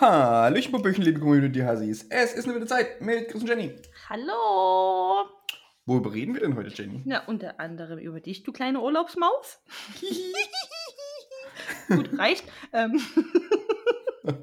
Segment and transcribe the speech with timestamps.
[0.00, 2.06] Hallöchen, Popöchen, liebe Community-Hassis.
[2.08, 3.74] Es ist eine gute Zeit mit Chris und Jenny.
[4.08, 5.28] Hallo!
[5.84, 7.02] Worüber reden wir denn heute, Jenny?
[7.04, 9.60] Na, unter anderem über dich, du kleine Urlaubsmaus.
[11.88, 12.46] Gut, reicht.
[12.72, 12.98] Ähm.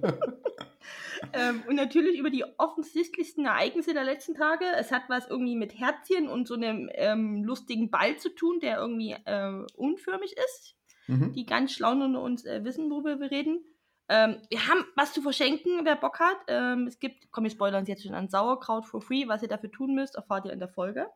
[1.34, 4.66] ähm, und natürlich über die offensichtlichsten Ereignisse der letzten Tage.
[4.78, 8.78] Es hat was irgendwie mit Herzchen und so einem ähm, lustigen Ball zu tun, der
[8.78, 10.76] irgendwie äh, unförmig ist.
[11.08, 11.34] Mhm.
[11.34, 13.66] Die ganz Schlauen unter uns äh, wissen, worüber wir reden.
[14.10, 16.38] Ähm, wir haben was zu verschenken, wer Bock hat.
[16.48, 19.28] Ähm, es gibt, komm, wir spoilern uns jetzt schon an Sauerkraut for free.
[19.28, 21.08] Was ihr dafür tun müsst, erfahrt ihr in der Folge.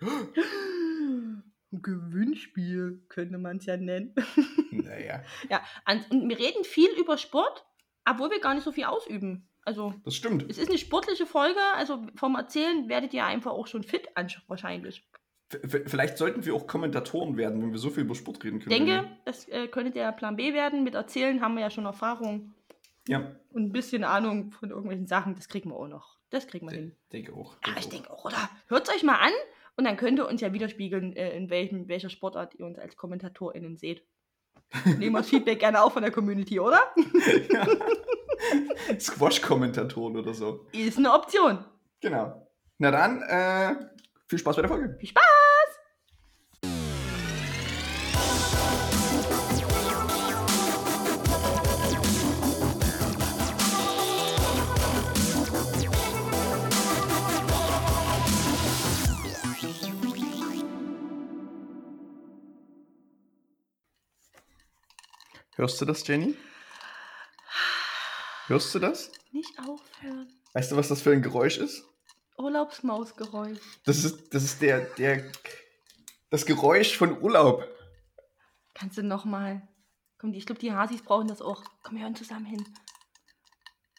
[1.72, 4.14] Ein Gewinnspiel könnte man es ja nennen.
[4.72, 7.64] Naja, ja, und wir reden viel über Sport,
[8.08, 9.48] obwohl wir gar nicht so viel ausüben.
[9.64, 10.48] Also, das stimmt.
[10.48, 14.08] es ist eine sportliche Folge, also vom Erzählen werdet ihr einfach auch schon fit
[14.46, 15.04] wahrscheinlich.
[15.86, 18.86] Vielleicht sollten wir auch Kommentatoren werden, wenn wir so viel über Sport reden Ich können.
[18.86, 20.84] denke, das äh, könnte der Plan B werden.
[20.84, 22.54] Mit Erzählen haben wir ja schon Erfahrung
[23.08, 25.34] Ja, und ein bisschen Ahnung von irgendwelchen Sachen.
[25.34, 26.18] Das kriegen wir auch noch.
[26.30, 26.94] Das kriegen wir hin.
[27.12, 27.56] denke auch.
[27.66, 28.36] Ja, ich denke auch, oder?
[28.68, 29.32] Hört es euch mal an
[29.76, 32.96] und dann könnt ihr uns ja widerspiegeln, äh, in welchem, welcher Sportart ihr uns als
[32.96, 34.04] KommentatorInnen seht.
[34.84, 36.80] Nehmen wir das Feedback gerne auf von der Community, oder?
[37.52, 37.66] Ja.
[39.00, 40.66] Squash-Kommentatoren oder so.
[40.72, 41.64] Ist eine Option.
[42.00, 42.46] Genau.
[42.78, 43.74] Na dann, äh,
[44.30, 44.96] viel Spaß bei der Folge.
[44.98, 45.24] Viel Spaß!
[65.56, 66.36] Hörst du das, Jenny?
[68.46, 69.10] Hörst du das?
[69.32, 70.32] Nicht aufhören.
[70.54, 71.84] Weißt du, was das für ein Geräusch ist?
[72.40, 73.58] Urlaubsmausgeräusch.
[73.84, 75.30] Das ist, das ist der, der,
[76.30, 77.66] das Geräusch von Urlaub.
[78.74, 79.66] Kannst du nochmal.
[80.18, 81.62] Komm, die- ich glaube, die Hasis brauchen das auch.
[81.82, 82.64] Komm, wir hören zusammen hin.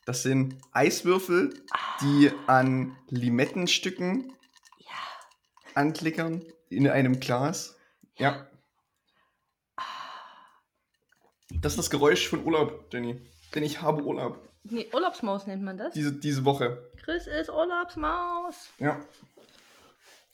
[0.05, 1.53] Das sind Eiswürfel,
[2.01, 4.33] die an Limettenstücken
[4.79, 4.87] Ja.
[5.75, 7.75] anklickern in einem Glas.
[8.17, 8.47] Ja.
[11.61, 13.21] Das ist das Geräusch von Urlaub, Jenny.
[13.53, 14.47] Denn ich habe Urlaub.
[14.63, 15.93] Nee, Urlaubsmaus nennt man das.
[15.93, 16.91] Diese, diese Woche.
[17.03, 18.69] Chris ist Urlaubsmaus.
[18.79, 18.99] Ja.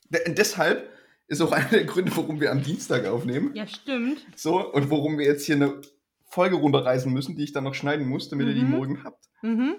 [0.10, 0.90] De deshalb
[1.28, 3.54] ist auch einer der Gründe, warum wir am Dienstag aufnehmen.
[3.56, 4.26] Ja, stimmt.
[4.36, 5.82] So, und warum wir jetzt hier eine
[6.26, 8.72] Folge runterreißen müssen, die ich dann noch schneiden muss, damit ihr die Mhm.
[8.72, 9.26] morgen habt.
[9.42, 9.76] Mhm.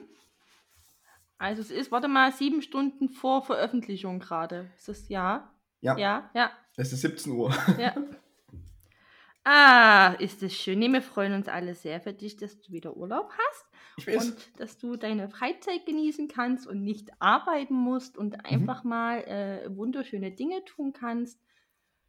[1.39, 4.71] Also es ist, warte mal, sieben Stunden vor Veröffentlichung gerade.
[4.77, 5.53] Ist das ja?
[5.81, 5.97] Ja.
[5.97, 7.55] Ja, ja, Es ist 17 Uhr.
[7.79, 7.95] ja.
[9.45, 10.79] ah, ist das schön.
[10.81, 13.67] Nee, wir freuen uns alle sehr für dich, dass du wieder Urlaub hast.
[14.07, 18.21] Und dass du deine Freizeit genießen kannst und nicht arbeiten musst Mhm.
[18.23, 21.41] und einfach mal äh, wunderschöne Dinge tun kannst.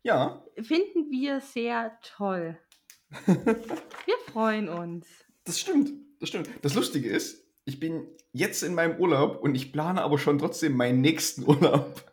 [0.03, 2.57] Ja, Finden wir sehr toll.
[3.25, 5.07] wir freuen uns.
[5.45, 5.91] das stimmt.
[6.19, 6.49] Das stimmt.
[6.61, 10.75] Das Lustige ist, ich bin jetzt in meinem Urlaub und ich plane aber schon trotzdem
[10.75, 12.03] meinen nächsten Urlaub.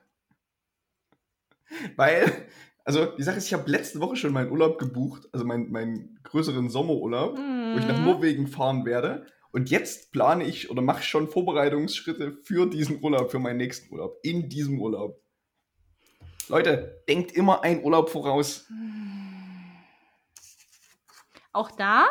[1.96, 2.46] Weil,
[2.84, 6.18] also die Sache ist, ich habe letzte Woche schon meinen Urlaub gebucht, also meinen, meinen
[6.22, 8.04] größeren Sommerurlaub, wo ich nach Mhm.
[8.04, 9.26] Norwegen fahren werde.
[9.56, 14.18] Und jetzt plane ich oder mache schon Vorbereitungsschritte für diesen Urlaub, für meinen nächsten Urlaub,
[14.22, 15.18] in diesem Urlaub.
[16.48, 18.70] Leute, denkt immer ein Urlaub voraus.
[21.54, 22.06] Auch da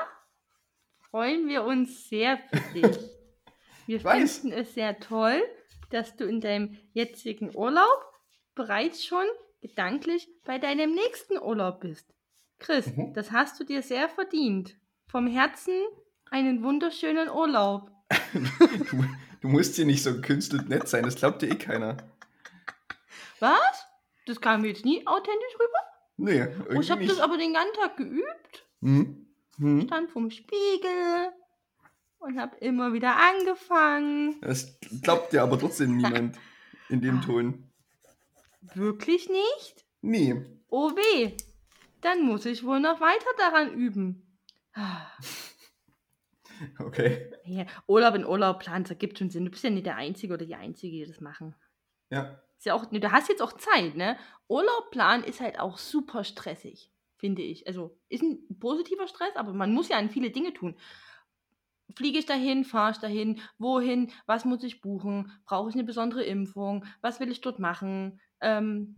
[1.11, 2.97] freuen wir uns sehr für dich.
[3.85, 5.39] Wir finden es sehr toll,
[5.91, 8.11] dass du in deinem jetzigen Urlaub
[8.55, 9.25] bereits schon
[9.61, 12.11] gedanklich bei deinem nächsten Urlaub bist.
[12.57, 13.13] Chris, Mhm.
[13.13, 14.75] das hast du dir sehr verdient.
[15.05, 15.79] Vom Herzen
[16.31, 17.91] einen wunderschönen Urlaub.
[18.91, 19.03] Du,
[19.41, 21.97] du musst hier nicht so gekünstelt nett sein, das glaubt dir eh keiner.
[23.39, 23.85] Was?
[24.25, 25.79] Das kam mir jetzt nie authentisch rüber.
[26.17, 28.65] Nee, Oh, ich irgendwie habe das aber den ganzen Tag geübt.
[28.81, 29.27] Hm?
[29.57, 29.81] Hm?
[29.87, 31.31] Stand vorm Spiegel
[32.19, 34.39] und habe immer wieder angefangen.
[34.41, 36.37] Das glaubt dir aber trotzdem niemand
[36.89, 37.25] in dem Ah.
[37.25, 37.71] Ton.
[38.73, 39.85] Wirklich nicht?
[40.01, 40.35] Nee.
[40.69, 41.35] Oh weh,
[42.01, 44.37] dann muss ich wohl noch weiter daran üben.
[46.79, 47.31] Okay.
[47.45, 49.45] nee, Urlaub in Urlaub planen, das gibt schon Sinn.
[49.45, 51.55] Du bist ja nicht der Einzige oder die Einzige, die das machen.
[52.09, 52.39] Ja.
[52.57, 54.17] Ist ja auch, nee, du hast jetzt auch Zeit, ne?
[54.47, 57.67] Urlaub planen ist halt auch super stressig, finde ich.
[57.67, 60.75] Also ist ein positiver Stress, aber man muss ja an viele Dinge tun.
[61.95, 66.23] Fliege ich dahin, fahre ich dahin, wohin, was muss ich buchen, brauche ich eine besondere
[66.23, 68.19] Impfung, was will ich dort machen?
[68.41, 68.95] Ähm,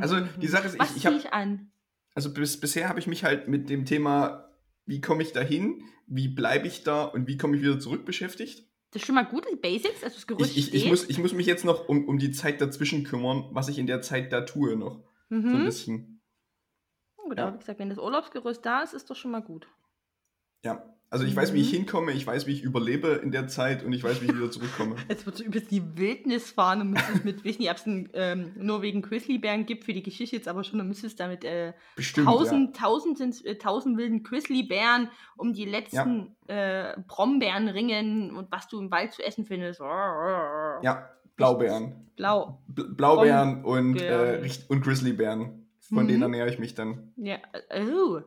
[0.00, 1.70] Also, die Sache ist, ich- was ich ziehe hab- ich an?
[2.14, 4.47] Also bis, bisher habe ich mich halt mit dem Thema,
[4.88, 8.04] wie komme ich da hin, wie bleibe ich da und wie komme ich wieder zurück
[8.04, 8.66] beschäftigt.
[8.90, 11.18] Das ist schon mal gut, die Basics, also das Gerücht Ich, ich, ich, muss, ich
[11.18, 14.32] muss mich jetzt noch um, um die Zeit dazwischen kümmern, was ich in der Zeit
[14.32, 15.04] da tue noch.
[15.28, 15.64] So ein mhm.
[15.66, 16.22] bisschen.
[17.16, 17.48] Gut, Ja.
[17.48, 19.68] aber wie gesagt, wenn das Urlaubsgerüst da ist, ist doch schon mal gut.
[20.64, 20.97] Ja.
[21.10, 21.76] Also ich weiß, wie ich Mhm.
[21.76, 24.50] hinkomme, ich weiß, wie ich überlebe in der Zeit und ich weiß, wie ich wieder
[24.50, 24.94] zurückkomme.
[25.08, 28.10] Jetzt würdest du übelst die Wildnis fahren und müsstest mit, weiß nicht, ob es einen
[28.12, 32.26] ähm, Norwegen Grizzlybären gibt, für die Geschichte jetzt aber schon, du müsstest damit äh, Bestimmt,
[32.26, 35.08] tausend, tausend, sind's, äh, tausend wilden Grizzlybären
[35.38, 39.80] um die letzten äh, Brombeeren ringen und was du im Wald zu essen findest.
[39.80, 40.80] ja.
[40.82, 42.10] Ja, Blaubeeren.
[42.16, 42.60] Blau.
[42.68, 45.68] Bl Blaubeeren und, äh, und Grizzlybären.
[45.80, 46.08] Von Mhm.
[46.08, 47.12] denen ernähre ich mich dann.
[47.16, 47.36] Ja,
[47.70, 48.20] äh, oh.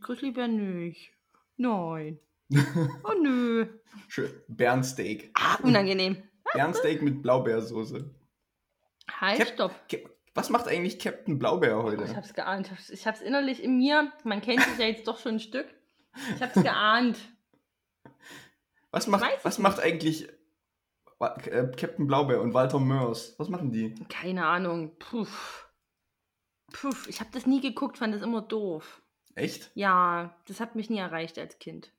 [0.00, 1.12] Grizzlybären nicht.
[1.58, 2.18] Nein.
[3.04, 3.66] Oh nö.
[4.08, 4.30] Schön.
[4.48, 5.30] Bärensteak.
[5.34, 6.22] Ah, unangenehm.
[6.54, 8.08] Bärensteak mit Blaubeersoße.
[9.20, 9.88] Halt, Cap- stopp.
[9.88, 12.16] Cap- Was macht eigentlich Captain Blaubeer Oh, ich heute?
[12.16, 12.66] hab's geahnt.
[12.66, 14.12] Ich hab's, ich hab's innerlich in mir.
[14.24, 15.66] Man kennt sich ja jetzt doch schon ein Stück.
[16.36, 17.18] Ich hab's geahnt.
[18.90, 19.62] Was macht, was nicht.
[19.62, 20.28] macht eigentlich
[21.20, 23.34] äh, Captain Blaubeer und Walter Mörs?
[23.38, 23.94] Was machen die?
[24.08, 24.96] Keine Ahnung.
[24.98, 25.26] Puh.
[26.72, 26.94] Puh.
[27.08, 29.02] Ich hab das nie geguckt, fand das immer doof.
[29.38, 29.70] Echt?
[29.74, 31.92] Ja, das hat mich nie erreicht als Kind.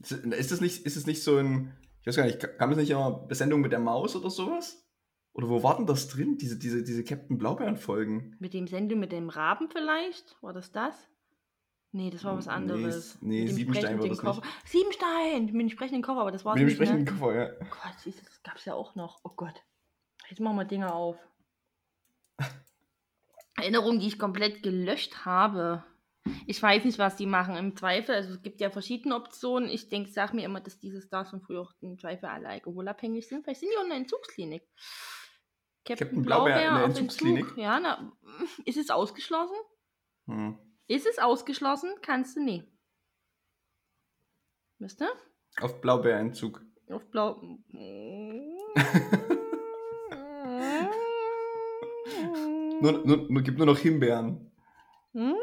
[0.00, 2.90] Ist das nicht, ist es nicht so ein, ich weiß gar nicht, kam es nicht
[2.90, 4.86] immer Sendung mit der Maus oder sowas?
[5.32, 8.36] Oder wo war denn das drin, diese, diese, diese Captain Blaubeeren-Folgen?
[8.40, 10.36] Mit dem Sendung mit dem Raben vielleicht?
[10.42, 10.94] War das das?
[11.92, 13.18] Nee, das war was Nee, anderes.
[13.20, 14.42] nee, dem Siebenstein sprechenden war das Koffer.
[14.64, 15.46] Siebenstein!
[15.46, 16.86] Mit dem sprechenden Koffer, aber das war Mit dem nicht, ne?
[16.86, 17.50] sprechenden Koffer, ja.
[17.60, 19.20] Oh Gott, das gab's ja auch noch.
[19.24, 19.62] Oh Gott.
[20.28, 21.16] Jetzt machen wir Dinge auf.
[23.62, 25.84] Erinnerungen, die ich komplett gelöscht habe.
[26.46, 28.14] Ich weiß nicht, was die machen im Zweifel.
[28.14, 29.68] Also es gibt ja verschiedene Optionen.
[29.70, 33.26] Ich denke, sag mir immer, dass diese Stars von früher auch im Zweifel alle alkoholabhängig
[33.26, 33.44] sind.
[33.44, 34.62] Vielleicht sind die auch in der Entzugsklinik.
[35.84, 37.42] Captain Blaubeer in der auf Entzugsklinik?
[37.42, 37.58] Entzug.
[37.58, 38.12] Ja, na,
[38.66, 39.56] ist es ausgeschlossen?
[40.26, 40.58] Hm.
[40.86, 41.90] Ist es ausgeschlossen?
[42.02, 42.70] Kannst du nie.
[44.78, 45.12] Ihr?
[45.60, 46.62] Auf Blaubeerentzug.
[46.88, 47.40] Auf Blau.
[52.80, 54.50] Nur, nur, nur, gibt nur noch Himbeeren.
[55.12, 55.34] Hm,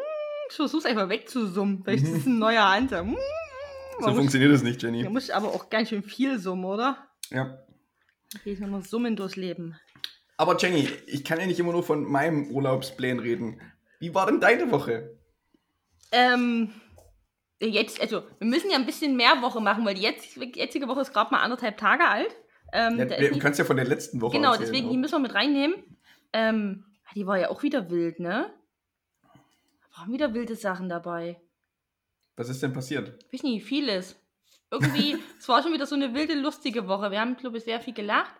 [0.49, 1.83] Ich versuch's einfach wegzusummen.
[1.83, 3.05] Vielleicht ist es ein neuer Ansatz.
[3.05, 5.07] Hm, So man muss, funktioniert das nicht, da Jenny.
[5.09, 6.97] muss ich aber auch ganz schön viel summen, oder?
[7.29, 7.57] Ja.
[8.33, 9.75] Da gehe ich nur noch summen durchs Leben.
[10.37, 13.59] Aber Jenny, ich kann ja nicht immer nur von meinem Urlaubsplan reden.
[13.99, 15.17] Wie war denn deine Woche?
[16.11, 16.71] Ähm,
[17.59, 21.11] jetzt, also, wir müssen ja ein bisschen mehr Woche machen, weil die jetzige Woche ist
[21.13, 22.35] gerade mal anderthalb Tage alt.
[22.73, 24.91] Ähm, Ja, da du kannst ja von der letzten Woche genau, erzählen deswegen, auch.
[24.91, 25.75] die müssen wir mit reinnehmen.
[26.33, 26.83] Ähm,
[27.17, 28.53] die war ja auch wieder wild, ne?
[29.23, 31.41] Da waren wieder wilde Sachen dabei.
[32.35, 33.25] Was ist denn passiert?
[33.31, 34.15] Ich weiß nicht, vieles.
[34.69, 37.09] Irgendwie, es war schon wieder so eine wilde, lustige Woche.
[37.09, 38.35] Wir haben, glaube ich, sehr viel gelacht.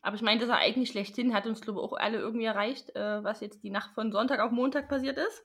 [0.00, 3.24] Aber ich meine, das Ereignis schlechthin hat uns, glaube ich, auch alle irgendwie erreicht, äh,
[3.24, 5.44] was jetzt die Nacht von Sonntag auf Montag passiert ist.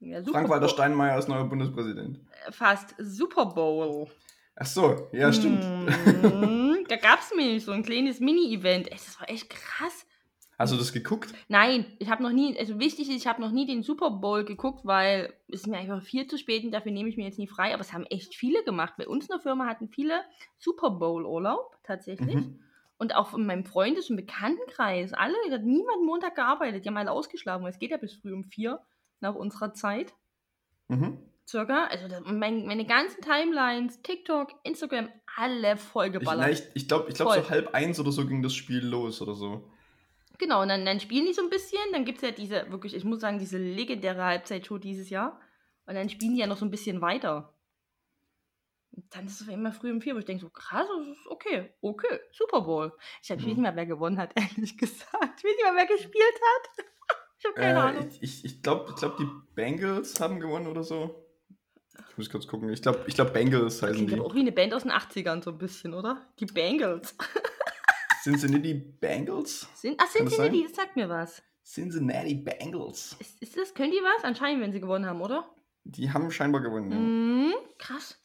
[0.00, 2.18] Ja, Frank-Walter Steinmeier ist neuer Bundespräsident.
[2.46, 4.08] äh, Fast Super Bowl.
[4.56, 5.62] Ach so, ja, stimmt.
[5.62, 8.90] Mhm, da gab es nämlich so ein kleines Mini-Event.
[8.90, 10.04] Das war echt krass.
[10.58, 11.32] Hast du das geguckt?
[11.46, 14.44] Nein, ich habe noch nie, also wichtig ist, ich habe noch nie den Super Bowl
[14.44, 17.38] geguckt, weil es ist mir einfach viel zu spät und dafür nehme ich mir jetzt
[17.38, 17.72] nie frei.
[17.72, 18.94] Aber es haben echt viele gemacht.
[18.98, 20.20] Bei uns in der Firma hatten viele
[20.58, 22.34] Super Bowl Urlaub, tatsächlich.
[22.34, 22.58] Mhm.
[22.98, 25.12] Und auch in meinem Freundes- und Bekanntenkreis.
[25.12, 26.84] Alle, da hat niemand Montag gearbeitet.
[26.84, 28.80] Die haben alle ausgeschlafen, weil es geht ja bis früh um vier
[29.20, 30.12] nach unserer Zeit.
[30.88, 31.18] Mhm.
[31.46, 31.84] Circa.
[31.84, 36.40] Also das, mein, meine ganzen Timelines, TikTok, Instagram, alle Ich, vollgeballert.
[36.40, 37.44] na, ich ich glaube, ich glaub, Voll.
[37.44, 39.70] so halb eins oder so ging das Spiel los oder so.
[40.38, 41.80] Genau, und dann, dann spielen die so ein bisschen.
[41.92, 45.40] Dann gibt es ja diese, wirklich, ich muss sagen, diese legendäre Halbzeitshow dieses Jahr.
[45.86, 47.54] Und dann spielen die ja noch so ein bisschen weiter.
[48.92, 51.26] Und dann ist es immer früh um vier, wo ich denke, so krass, das ist
[51.28, 52.92] okay, okay, Super Bowl.
[53.22, 53.48] Ich, hab, ich weiß Mhm.
[53.48, 55.12] nicht mehr, wer gewonnen hat, ehrlich gesagt.
[55.38, 56.86] Ich weiß nicht mehr, wer gespielt hat.
[57.40, 58.08] Ich habe keine Äh, Ahnung.
[58.20, 61.24] ich ich, glaube, ich glaub, die Bengals haben gewonnen oder so.
[62.10, 62.68] Ich muss kurz gucken.
[62.70, 64.20] Ich glaube, ich glaub, Bengals heißen Klingt die.
[64.20, 66.26] auch wie eine Band aus den 80ern, so ein bisschen, oder?
[66.40, 67.16] Die Bengals.
[68.28, 69.68] Cincinnati Bengals?
[69.74, 71.42] Sind, ach, das Cincinnati, das sagt mir was.
[71.64, 73.16] Cincinnati Bengals.
[73.18, 74.24] Ist, ist das, können die was?
[74.24, 75.48] Anscheinend, wenn sie gewonnen haben, oder?
[75.84, 76.90] Die haben scheinbar gewonnen.
[76.90, 76.98] Ja.
[76.98, 78.20] Mhm, krass.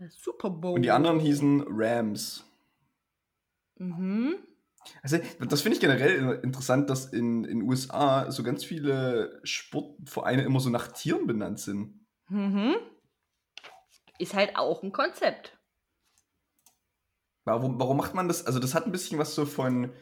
[0.00, 0.74] Der Super Bowl.
[0.74, 2.44] Und die anderen hießen Rams.
[3.76, 4.36] Mhm.
[5.02, 10.60] Also, das finde ich generell interessant, dass in den USA so ganz viele Sportvereine immer
[10.60, 12.06] so nach Tieren benannt sind.
[12.28, 12.74] Mhm.
[14.18, 15.58] Ist halt auch ein Konzept.
[17.44, 18.46] Warum, warum macht man das?
[18.46, 19.92] Also, das hat ein bisschen was so von,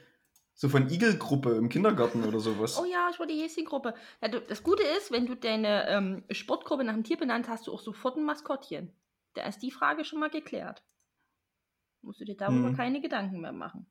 [0.55, 2.79] so von Igelgruppe im Kindergarten oder sowas.
[2.81, 3.95] Oh ja, ich wollte die Häschengruppe.
[4.21, 7.73] Ja, das Gute ist, wenn du deine ähm, Sportgruppe nach einem Tier benannt hast, du
[7.73, 8.93] auch sofort ein Maskottchen.
[9.35, 10.83] Da ist die Frage schon mal geklärt.
[12.03, 12.77] Musst du dir darüber Hm.
[12.77, 13.87] keine Gedanken mehr machen.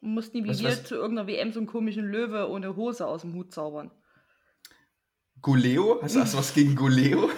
[0.00, 2.76] Du musst nie wie Was- wir was- zu irgendeiner WM so einen komischen Löwe ohne
[2.76, 3.90] Hose aus dem Hut zaubern.
[5.42, 6.00] Goleo?
[6.02, 7.30] Hast, du was gegen Goleo?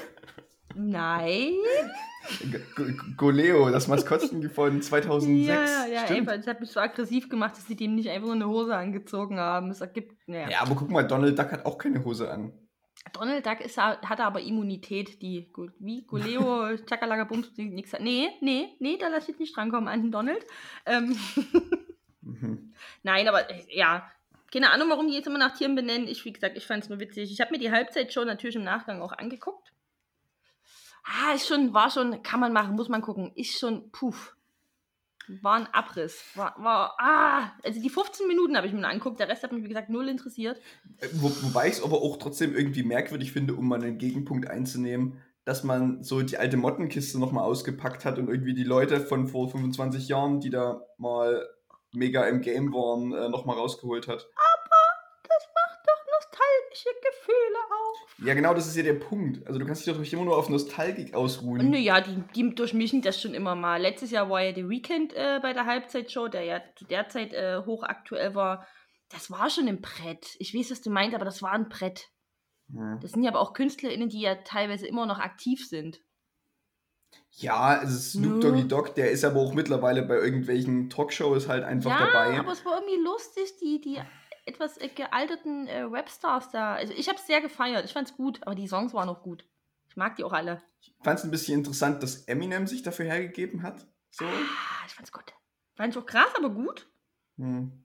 [0.75, 1.55] Nein.
[3.17, 5.47] Goleo, das Maskottchen von 2006.
[5.49, 6.31] Ja, ja, Stimmt.
[6.31, 8.77] ey, das hat mich so aggressiv gemacht, dass sie dem nicht einfach nur eine Hose
[8.77, 9.71] angezogen haben.
[9.71, 10.51] Es ergibt, naja.
[10.51, 12.53] Ja, aber guck mal, Donald Duck hat auch keine Hose an.
[13.13, 18.01] Donald Duck ist, hat aber Immunität, die, wie, Guleo, Chakalaka Bums, die nix hat.
[18.01, 20.47] Nee, nee, nee, da lass ich nicht drankommen an Donald.
[20.87, 21.17] Ähm,
[22.23, 22.73] Mhm.
[23.03, 24.11] Nein, aber äh, ja,
[24.53, 26.09] keine Ahnung, warum die jetzt immer nach Tieren benennen.
[26.09, 27.33] Ich, wie gesagt, ich fand es nur witzig.
[27.33, 29.73] Ich habe mir die Halbzeitshow natürlich im Nachgang auch angeguckt.
[31.05, 33.33] Ah, ist schon, war schon, kann man machen, muss man gucken.
[33.35, 34.37] Ist schon, puff.
[35.41, 36.23] War ein Abriss.
[36.35, 39.65] War, war, ah, also die 15 Minuten habe ich mir angeguckt, der Rest hat mich,
[39.65, 40.61] wie gesagt, null interessiert.
[40.99, 44.49] Äh, Wo, wobei ich es aber auch trotzdem irgendwie merkwürdig finde, um mal einen Gegenpunkt
[44.49, 49.27] einzunehmen, dass man so die alte Mottenkiste nochmal ausgepackt hat und irgendwie die Leute von
[49.29, 51.49] vor 25 Jahren, die da mal
[51.93, 54.29] mega im Game waren, äh, nochmal rausgeholt hat.
[54.37, 54.52] Doch
[56.73, 58.27] nostalgische Gefühle auf.
[58.27, 59.47] Ja, genau, das ist ja der Punkt.
[59.47, 61.71] Also du kannst dich doch nicht immer nur auf Nostalgik ausruhen.
[61.71, 63.81] Naja, die, die durchmischen das schon immer mal.
[63.81, 67.33] Letztes Jahr war ja The Weekend äh, bei der Halbzeitshow, der ja zu der Zeit
[67.33, 68.67] äh, hochaktuell war.
[69.11, 70.37] Das war schon ein Brett.
[70.39, 72.09] Ich weiß, was du meinst, aber das war ein Brett.
[72.69, 72.99] Ja.
[73.01, 76.01] Das sind ja aber auch KünstlerInnen, die ja teilweise immer noch aktiv sind.
[77.33, 78.41] Ja, es ist Snoop.
[78.41, 82.39] Doggy Dogg, der ist aber auch mittlerweile bei irgendwelchen Talkshows halt einfach ja, dabei.
[82.39, 84.01] aber es war irgendwie lustig, die, die
[84.45, 86.75] etwas äh, gealterten äh, Rapstars da.
[86.75, 87.85] Also ich habe es sehr gefeiert.
[87.85, 89.45] Ich fand's gut, aber die Songs waren auch gut.
[89.89, 90.63] Ich mag die auch alle.
[90.81, 93.87] Ich fand es ein bisschen interessant, dass Eminem sich dafür hergegeben hat.
[94.11, 94.25] So.
[94.25, 95.25] Ah, ich fand's gut.
[95.75, 96.89] Fand ich auch krass, aber gut.
[97.37, 97.85] Hm.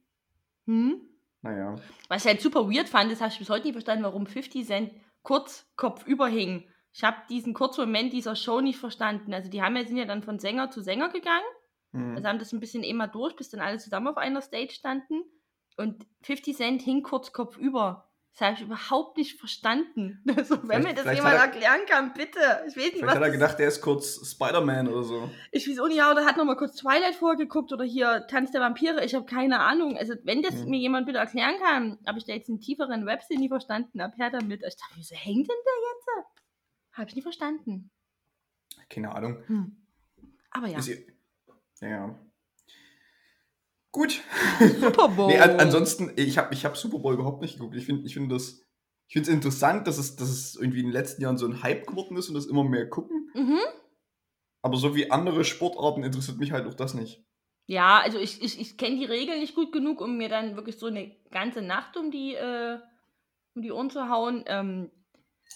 [0.66, 1.02] Hm?
[1.42, 1.76] Naja.
[2.08, 4.66] Was ich halt super weird fand, das habe ich bis heute nicht verstanden, warum 50
[4.66, 6.70] Cent kurz kopfüber hing.
[6.94, 9.34] Ich habe diesen kurzen Moment dieser Show nicht verstanden.
[9.34, 11.46] Also die haben ja, sind ja dann von Sänger zu Sänger gegangen.
[11.92, 12.16] Hm.
[12.16, 15.24] Also haben das ein bisschen immer durch, bis dann alle zusammen auf einer Stage standen.
[15.78, 18.04] Und 50 Cent hing kurz kopfüber.
[18.34, 20.24] Das habe ich überhaupt nicht verstanden.
[20.38, 22.40] Also, wenn Vielleicht- mir das jemand er- erklären kann, bitte.
[22.68, 25.30] Ich weiß nicht, Vielleicht was hat er gedacht, der ist kurz Spider-Man oder so.
[25.52, 28.52] ich weiß auch nicht, ja, oder hat noch mal kurz Twilight vorgeguckt oder hier Tanz
[28.52, 29.04] der Vampire.
[29.04, 29.98] Ich habe keine Ahnung.
[29.98, 30.70] Also, wenn das Hm.
[30.70, 34.16] mir jemand bitte erklären kann, ob ich da jetzt einen tieferen Websinn nie verstanden habe,
[34.18, 34.62] her damit.
[34.68, 36.28] Ich dachte, wieso hängt denn der jetzt?
[36.98, 37.90] Habe ich nie verstanden.
[38.90, 39.44] Keine Ahnung.
[39.48, 39.78] Hm.
[40.52, 40.92] Aber ja, Ist
[41.82, 42.16] ja.
[43.98, 44.22] Gut.
[44.80, 45.28] Super Bowl.
[45.28, 47.76] Nee, an, ansonsten, ich habe ich hab Super Bowl überhaupt nicht geguckt.
[47.76, 48.62] Ich finde ich find das.
[49.08, 51.64] Ich finde es interessant, dass es, dass es irgendwie in den letzten Jahren so ein
[51.64, 53.32] Hype geworden ist und das immer mehr gucken.
[53.34, 53.58] Mhm.
[54.62, 57.24] Aber so wie andere Sportarten interessiert mich halt auch das nicht.
[57.66, 60.78] Ja, also ich, ich, ich kenne die Regeln nicht gut genug, um mir dann wirklich
[60.78, 62.78] so eine ganze Nacht um die, äh,
[63.56, 64.44] um die Ohren zu hauen.
[64.46, 64.92] Ähm,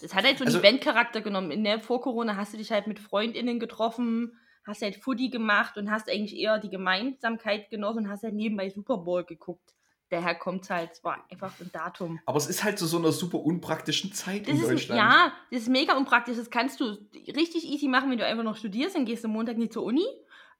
[0.00, 1.52] das hat halt so einen Also- Eventcharakter genommen.
[1.52, 5.76] In der vor Corona hast du dich halt mit FreundInnen getroffen, hast halt Footy gemacht
[5.76, 9.74] und hast eigentlich eher die Gemeinsamkeit genossen und hast halt nebenbei Super Bowl geguckt.
[10.10, 12.20] Daher kommt es halt, es war einfach ein Datum.
[12.26, 14.98] Aber es ist halt zu so einer super unpraktischen Zeit Das in ist, Deutschland.
[15.00, 16.36] ja, das ist mega unpraktisch.
[16.36, 16.96] Das kannst du
[17.34, 20.04] richtig easy machen, wenn du einfach noch studierst, dann gehst du Montag nicht zur Uni.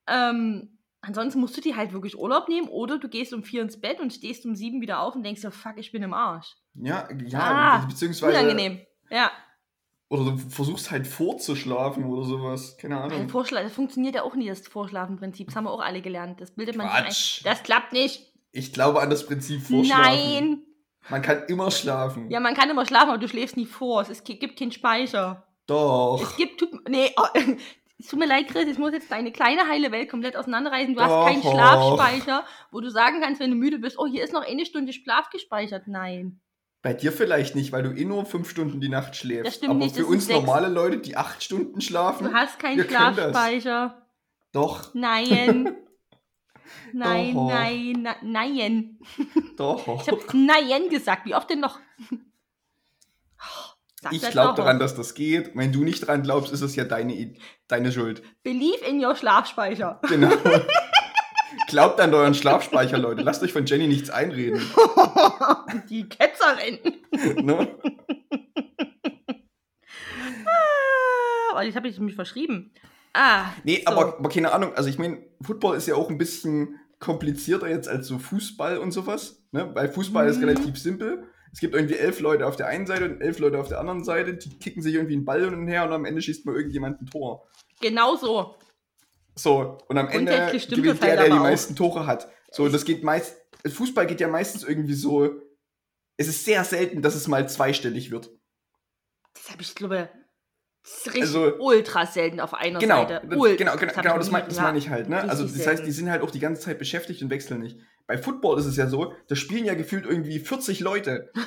[0.06, 3.78] Ähm, ansonsten musst du dir halt wirklich Urlaub nehmen oder du gehst um vier ins
[3.80, 6.54] Bett und stehst um sieben wieder auf und denkst dir, fuck, ich bin im Arsch.
[6.74, 8.32] Ja, ja, Ah, beziehungsweise.
[8.38, 8.80] Unangenehm.
[9.10, 9.30] Ja,
[10.12, 12.76] Oder du versuchst halt vorzuschlafen oder sowas.
[12.76, 13.30] Keine Ahnung.
[13.30, 15.46] Vorschla das funktioniert ja auch nie, das Vorschlafenprinzip.
[15.46, 16.38] Das haben wir auch alle gelernt.
[16.38, 17.40] Das bildet man sich Quatsch.
[17.40, 17.50] ein.
[17.50, 18.30] Das klappt nicht.
[18.50, 20.02] Ich glaube an das Prinzip Vorschlafen.
[20.02, 20.62] Nein.
[21.08, 22.30] Man kann immer schlafen.
[22.30, 24.02] Ja, man kann immer schlafen, aber du schläfst nie vor.
[24.02, 25.46] Es ist, gibt keinen Speicher.
[25.66, 26.20] Doch.
[26.22, 27.38] Es gibt, tut, nee, oh,
[27.98, 30.94] es tut mir leid, Chris, ich muss jetzt deine kleine heile Welt komplett auseinanderreißen.
[30.94, 31.26] Du hast Doch.
[31.26, 34.66] keinen Schlafspeicher, wo du sagen kannst, wenn du müde bist, oh, hier ist noch eine
[34.66, 35.88] Stunde Schlaf gespeichert.
[35.88, 36.41] Nein.
[36.82, 39.46] Bei dir vielleicht nicht, weil du eh nur fünf Stunden die Nacht schläfst.
[39.46, 42.84] Das stimmt Aber nicht, für uns normale Leute, die acht Stunden schlafen, Du hast keinen.
[42.88, 44.02] Schlafspeicher.
[44.52, 45.76] doch, Nein.
[46.94, 47.48] Nein, Doch.
[47.48, 48.98] nein, na, nein.
[49.56, 49.86] doch.
[50.02, 51.24] Ich habe nein gesagt.
[51.24, 51.78] Wie oft denn noch?
[54.02, 55.56] Sag Ich glaube daran, dass das geht.
[55.56, 57.34] Wenn du nicht dran glaubst, ist es ja deine,
[57.68, 58.22] deine Schuld.
[58.42, 60.00] Believe in your Schlafspeicher.
[60.08, 60.30] Genau.
[61.72, 63.22] Glaubt an euren Schlafspeicher, Leute.
[63.22, 64.60] Lasst euch von Jenny nichts einreden.
[65.88, 66.78] Die Ketzerin.
[67.46, 67.68] ne?
[70.44, 72.72] Ah, oh, jetzt habe ich mich verschrieben.
[73.14, 73.92] Ah, Nee, so.
[73.92, 74.74] aber, aber keine Ahnung.
[74.74, 78.92] Also ich meine, Football ist ja auch ein bisschen komplizierter jetzt als so Fußball und
[78.92, 79.42] sowas.
[79.50, 79.70] Ne?
[79.74, 80.44] Weil Fußball ist Mhm.
[80.44, 81.24] relativ simpel.
[81.52, 84.04] Es gibt irgendwie elf Leute auf der einen Seite und elf Leute auf der anderen
[84.04, 84.34] Seite.
[84.34, 87.00] Die kicken sich irgendwie einen Ball hin und her und am Ende schießt mal irgendjemand
[87.00, 87.46] ein Tor.
[87.80, 88.56] Genau so.
[89.34, 91.38] So, und am Ende gewinnt das halt der, der die auch.
[91.40, 92.28] meisten Tore hat.
[92.50, 93.36] So, das geht meist.
[93.66, 95.30] Fußball geht ja meistens irgendwie so.
[96.18, 98.30] Es ist sehr selten, dass es mal zweistellig wird.
[99.34, 100.10] Das habe ich, glaube
[100.84, 103.22] das ist richtig Also- ultra selten auf einer Genau, Seite.
[103.26, 103.56] das, Ultra.
[103.56, 105.08] genau, genau, hab genau ich das, mein, das meine ich halt.
[105.08, 105.20] Ne?
[105.28, 107.78] Also das heißt, die sind halt auch die ganze Zeit beschäftigt und wechseln nicht.
[108.08, 111.30] Bei Football ist es ja so, da spielen ja gefühlt irgendwie 40 Leute.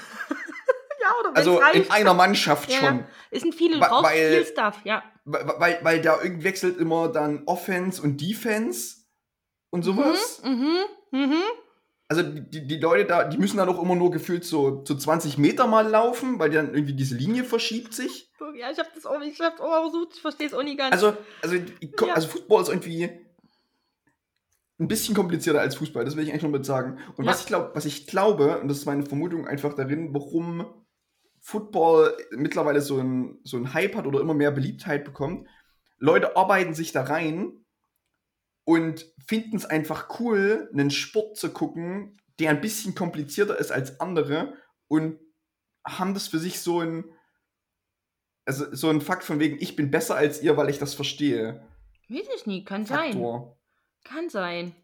[1.02, 3.06] Ja, oder Also in einer Mannschaft Ja, schon.
[3.30, 5.04] Es sind viele, du Wa- brauchst weil- viel Stuff, ja.
[5.26, 8.98] Weil, weil, da irgendwie wechselt immer dann Offense und Defense
[9.72, 10.42] und sowas.
[10.44, 10.78] Mhm,
[11.12, 11.44] mhm, mhm.
[12.08, 15.40] Also die, die Leute da, die müssen dann auch immer nur gefühlt so, so 20
[15.40, 18.32] Meter mal laufen, weil dann irgendwie diese Linie verschiebt sich.
[18.56, 20.94] Ja, ich hab das auch, ich hab's auch versucht, ich verstehe es auch nicht ganz.
[20.94, 22.14] Also, also, Ja.
[22.14, 23.10] also Football ist irgendwie
[24.78, 27.00] ein bisschen komplizierter als Fußball, das will ich eigentlich nur mit sagen.
[27.18, 27.32] Und Ja.
[27.32, 30.85] was ich glaube, was ich glaube, und das ist meine Vermutung einfach darin, warum
[31.46, 35.48] Football mittlerweile so ein, so ein Hype hat oder immer mehr Beliebtheit bekommt,
[36.00, 37.64] Leute arbeiten sich da rein
[38.64, 44.00] und finden es einfach cool, einen Sport zu gucken, der ein bisschen komplizierter ist als
[44.00, 44.56] andere
[44.88, 45.20] und
[45.86, 47.06] haben das für sich so ein,
[48.46, 51.64] also so ein Fakt von wegen, ich bin besser als ihr, weil ich das verstehe.
[52.10, 53.14] Weiß ich nicht, kann sein.
[53.14, 53.60] Faktor.
[54.04, 54.76] Kann sein.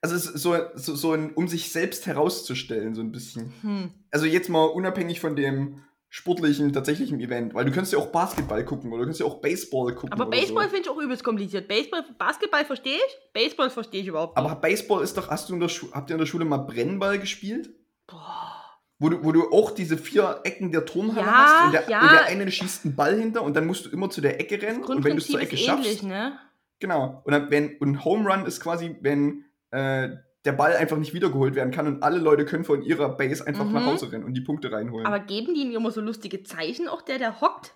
[0.00, 3.54] Also so, so, so ein, um sich selbst herauszustellen, so ein bisschen.
[3.62, 3.94] Hm.
[4.10, 8.64] Also jetzt mal unabhängig von dem sportlichen, tatsächlichen Event, weil du kannst ja auch Basketball
[8.64, 10.12] gucken oder du kannst ja auch Baseball gucken.
[10.12, 10.70] Aber Baseball so.
[10.70, 11.68] finde ich auch übelst kompliziert.
[11.68, 14.44] Baseball, Basketball verstehe ich, Baseball verstehe ich überhaupt nicht.
[14.44, 16.58] Aber Baseball ist doch, hast du in der Schu habt ihr in der Schule mal
[16.58, 17.70] Brennball gespielt?
[18.06, 18.54] Boah.
[18.98, 22.00] Wo du, wo du auch diese vier Ecken der Turnhalle Ja, hast und der, ja.
[22.00, 24.60] und der eine schießt einen Ball hinter und dann musst du immer zu der Ecke
[24.60, 26.38] rennen und wenn du es zur Ecke schaffst, ähnlich, ne?
[26.80, 27.22] genau.
[27.24, 30.08] Und dann, wenn und Home Run ist quasi, wenn äh,
[30.48, 33.66] der Ball einfach nicht wiedergeholt werden kann und alle Leute können von ihrer Base einfach
[33.66, 33.72] Mhm.
[33.74, 35.06] nach Hause rennen und die Punkte reinholen.
[35.06, 37.74] Aber geben die ihm immer so lustige Zeichen, auch der, der hockt?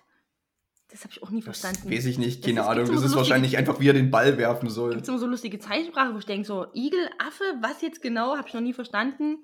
[0.89, 1.91] Das habe ich auch nie das verstanden.
[1.95, 2.85] weiß ich nicht, Das keine ist- Ahnung.
[2.87, 4.91] Das so ist wahrscheinlich lustige- einfach, wie er den Ball werfen soll.
[4.91, 8.35] Gibt es immer so lustige Zeichensprache, wo ich denke, so Igel, Affe, was jetzt genau,
[8.37, 9.37] habe ich noch nie verstanden.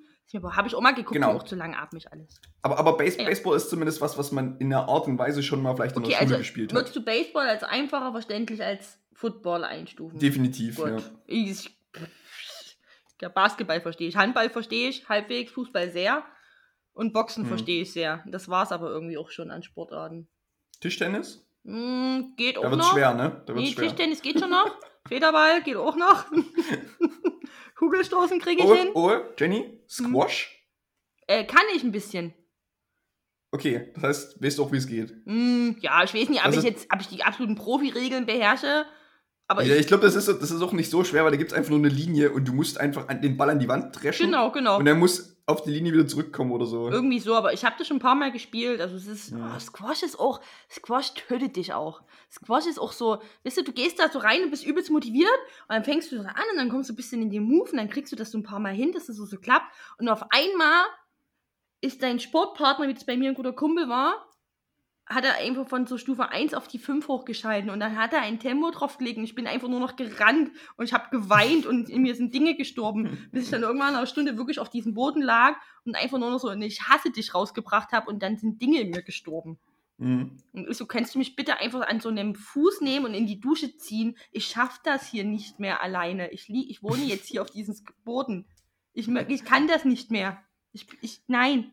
[0.44, 1.32] Habe ich auch mal geguckt, Genau.
[1.34, 2.40] auch zu langatmig alles.
[2.62, 3.26] Aber, aber Base Ja.
[3.28, 6.04] Baseball ist zumindest was, was man in der Art und Weise schon mal vielleicht in
[6.04, 6.78] Okay, der Schule also gespielt hat.
[6.80, 10.20] würdest du Baseball als einfacher verständlich als Football einstufen?
[10.20, 10.88] Definitiv, Gut.
[10.88, 10.98] ja.
[11.26, 11.76] Ich,
[13.22, 16.24] ja, Basketball verstehe ich, Handball verstehe ich, halbwegs, Fußball sehr
[16.94, 17.50] und Boxen Hm.
[17.50, 18.24] verstehe ich sehr.
[18.28, 20.28] Das war es aber irgendwie auch schon an Sportarten.
[20.82, 21.46] Tischtennis?
[21.66, 22.94] Hm, geht auch Da wird's noch.
[22.94, 23.44] schwer, ne?
[23.46, 23.84] Da wird's Nee, schwer.
[23.90, 24.78] Tischtennis geht schon noch.
[25.08, 26.26] Federball geht auch noch.
[27.78, 28.90] Kugelstoßen kriege ich Oh, hin.
[28.94, 29.80] oh, Jenny?
[29.88, 30.56] Squash?
[31.28, 32.34] Äh, kann ich ein bisschen.
[33.52, 35.10] Okay, das heißt, weißt du auch, wie es geht.
[35.26, 38.86] Hm, ja, ich weiß nicht, ob Das ich jetzt ob ich die absoluten Profi-Regeln beherrsche.
[39.50, 41.38] Aber ja, ich, ich glaube, das ist, das ist auch nicht so schwer, weil da
[41.38, 43.68] gibt es einfach nur eine Linie und du musst einfach an, den Ball an die
[43.68, 44.28] Wand dreschen.
[44.28, 44.78] genau, genau.
[44.78, 46.88] Und er muss auf die Linie wieder zurückkommen oder so.
[46.92, 48.80] Irgendwie so, aber ich habe das schon ein paar Mal gespielt.
[48.80, 49.54] Also es ist, Ja.
[49.56, 52.04] oh, Squash ist auch, Squash tötet dich auch.
[52.32, 55.32] Squash ist auch so, weißt du, du gehst da so rein und bist übelst motiviert
[55.68, 57.72] und dann fängst du so an und dann kommst du ein bisschen in den Move
[57.72, 59.66] und dann kriegst du das so ein paar Mal hin, dass das so, so klappt.
[59.98, 60.84] Und auf einmal
[61.82, 64.29] ist dein Sportpartner, wie das bei mir ein guter Kumpel war,
[65.10, 68.22] hat er einfach von so Stufe 1 auf die 5 hochgeschalten und dann hat er
[68.22, 71.90] ein Tempo draufgelegt und ich bin einfach nur noch gerannt und ich habe geweint und
[71.90, 75.22] in mir sind Dinge gestorben, bis ich dann irgendwann einer Stunde wirklich auf diesem Boden
[75.22, 78.82] lag und einfach nur noch so Ich hasse dich rausgebracht habe und dann sind Dinge
[78.82, 79.58] in mir gestorben.
[79.98, 80.38] Mhm.
[80.54, 83.28] Und ich so, kannst du mich bitte einfach an so einem Fuß nehmen und in
[83.28, 84.16] die Dusche ziehen?
[84.32, 86.32] Ich schaff das hier nicht mehr alleine.
[86.32, 88.46] Ich, lieg, ich wohne jetzt hier auf diesem Boden.
[88.94, 90.42] Ich, ich kann das nicht mehr.
[90.72, 91.72] Ich, ich, nein.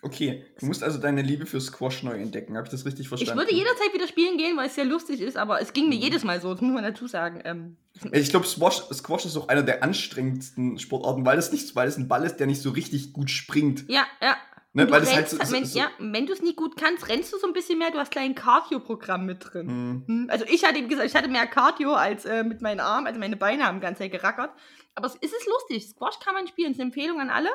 [0.00, 2.56] Okay, du musst also deine Liebe für Squash neu entdecken.
[2.56, 3.40] Habe ich das richtig Ich verstanden?
[3.40, 6.02] würde jederzeit wieder spielen gehen, weil es sehr lustig ist, aber es ging mir Mhm.
[6.02, 7.40] jedes Mal so, das muss man dazu sagen.
[7.44, 7.76] Ähm,
[8.12, 11.96] Ich glaube, Squash, Squash ist auch einer der anstrengendsten Sportarten, weil das nicht, weil es
[11.96, 13.84] ein Ball ist, der nicht so richtig gut springt.
[13.88, 14.36] ja, ja.
[14.74, 14.88] Ne?
[14.90, 17.08] Weil das halt rennst, so, so, wenn, so ja, wenn du es nicht gut kannst,
[17.08, 19.66] rennst du so ein bisschen mehr, du hast gleich ein Cardio-Programm mit drin.
[19.68, 20.04] Hm.
[20.06, 23.06] Hm, Also ich hatte, wie gesagt, ich hatte mehr Cardio als äh, mit meinen Armen,
[23.08, 24.50] also meine Beine haben die ganze Zeit gerackert.
[24.94, 25.88] Aber es ist lustig.
[25.90, 26.68] Squash kann man spielen.
[26.68, 27.48] Das ist eine Empfehlung an alle.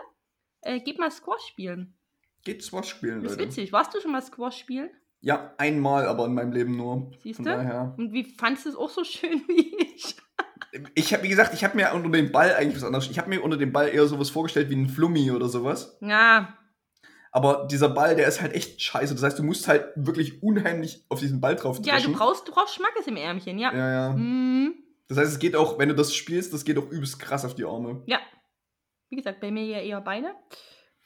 [0.62, 1.94] Äh, geht mal Squash spielen.
[2.44, 3.50] Geht Squash spielen, Das ist Leute.
[3.50, 3.72] witzig.
[3.72, 4.90] Warst du schon mal Squash spielen?
[5.22, 7.12] Ja, einmal, aber in meinem Leben nur.
[7.22, 7.52] Siehst Von du?
[7.52, 7.96] daher.
[7.98, 10.16] Und wie fandest du es auch so schön wie ich?
[10.96, 13.10] Ich habe, wie gesagt, ich habe mir unter dem Ball eigentlich was anderes.
[13.10, 15.98] Ich habe mir unter dem Ball eher sowas vorgestellt wie ein Flummi oder sowas.
[16.02, 16.58] Ja,
[17.32, 19.14] Aber dieser Ball, der ist halt echt scheiße.
[19.14, 22.52] Das heißt, du musst halt wirklich unheimlich auf diesen Ball drauf ja, du brauchst, du
[22.52, 23.72] brauchst Schmackes im Ärmchen, ja.
[23.74, 24.14] Ja, ja.
[24.14, 24.74] Hm,
[25.08, 27.56] Das heißt, es geht auch, wenn du das spielst, das geht auch übelst krass auf
[27.56, 28.04] die Arme.
[28.08, 28.20] ja.
[29.10, 30.34] Wie gesagt, bei mir ja eher Beine.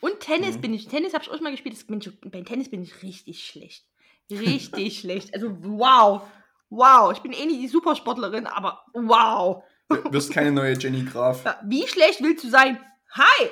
[0.02, 0.62] Und Tennis Mhm.
[0.62, 0.88] bin ich.
[0.88, 1.76] Tennis habe ich auch schon mal gespielt.
[1.76, 3.86] Das bin ich, bei Tennis bin ich richtig schlecht.
[4.32, 5.34] Richtig schlecht.
[5.34, 6.22] Also wow.
[6.70, 7.12] Wow.
[7.14, 9.64] Ich bin eh nicht die Supersportlerin, aber wow.
[9.90, 11.44] Du wirst keine neue Jenny Graf.
[11.64, 12.78] Wie schlecht willst du sein?
[13.12, 13.48] Hi!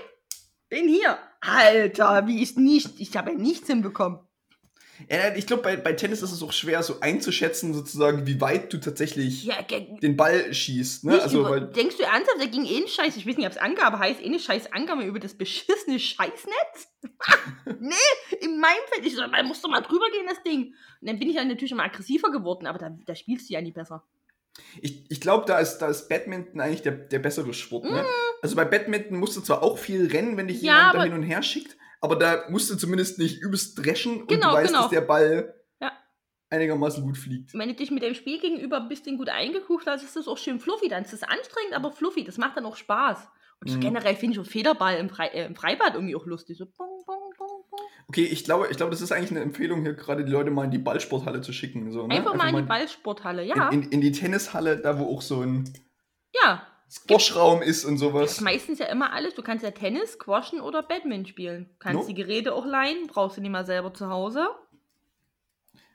[0.69, 1.17] Bin hier.
[1.41, 2.99] Alter, wie ist nicht.
[2.99, 4.19] Ich habe ja nichts hinbekommen.
[5.09, 8.71] Ja, ich glaube, bei, bei Tennis ist es auch schwer, so einzuschätzen, sozusagen, wie weit
[8.71, 11.03] du tatsächlich Ja, den Ball schießt.
[11.03, 11.21] Ne?
[11.21, 13.57] Also, über, denkst du ernsthaft, da ging eh ein Scheiß, ich weiß nicht, ob es
[13.57, 16.87] Angabe heißt, eh eine Scheiß Angabe über das beschissene Scheißnetz?
[17.79, 17.95] nee,
[18.41, 19.05] in meinem Feld.
[19.05, 20.73] Ich so, man muss doch mal drüber gehen, das Ding.
[21.01, 23.61] Und dann bin ich dann natürlich immer aggressiver geworden, aber da, da spielst du ja
[23.61, 24.03] nie besser.
[24.81, 27.83] ich, ich glaube, da ist, da ist Badminton eigentlich der, der bessere Sport.
[27.85, 28.05] Ne?
[28.41, 30.61] Also bei Badminton musst du zwar auch viel rennen, wenn dich.
[30.61, 31.75] Ja, jemand da hin und her schickt,
[32.05, 34.81] aber da musst du zumindest nicht übelst dreschen und Genau, du weißt, genau.
[34.83, 35.91] dass der Ball Ja.
[36.49, 37.53] einigermaßen gut fliegt.
[37.53, 40.37] Wenn du dich mit dem Spiel gegenüber ein bisschen gut eingekucht hast, ist das auch
[40.37, 40.87] schön fluffy.
[40.87, 42.23] Dann ist das anstrengend, aber fluffy.
[42.23, 43.27] Das macht dann auch Spaß.
[43.61, 43.79] Und Mhm.
[43.79, 46.57] generell finde ich auch Federball im, Fre äh, im Freibad irgendwie auch lustig.
[46.57, 47.79] So bong, bong, bong, bong.
[48.07, 50.65] Okay, ich glaube, ich glaube, das ist eigentlich eine Empfehlung, hier gerade die Leute mal
[50.65, 51.91] in die Ballsporthalle zu schicken.
[51.91, 52.15] So, ne?
[52.15, 53.69] Einfach mal in die Ballsporthalle, ja.
[53.69, 55.73] in, in, in die Tennishalle, da wo auch so ein
[56.43, 56.67] ja.
[56.89, 58.33] Squashraum ist und sowas.
[58.33, 59.33] ist meistens ja immer alles.
[59.33, 61.65] Du kannst ja Tennis, Squashen oder Badminton spielen.
[61.69, 62.07] Du kannst No.
[62.07, 64.47] die Geräte auch leihen, brauchst du nicht mal selber zu Hause.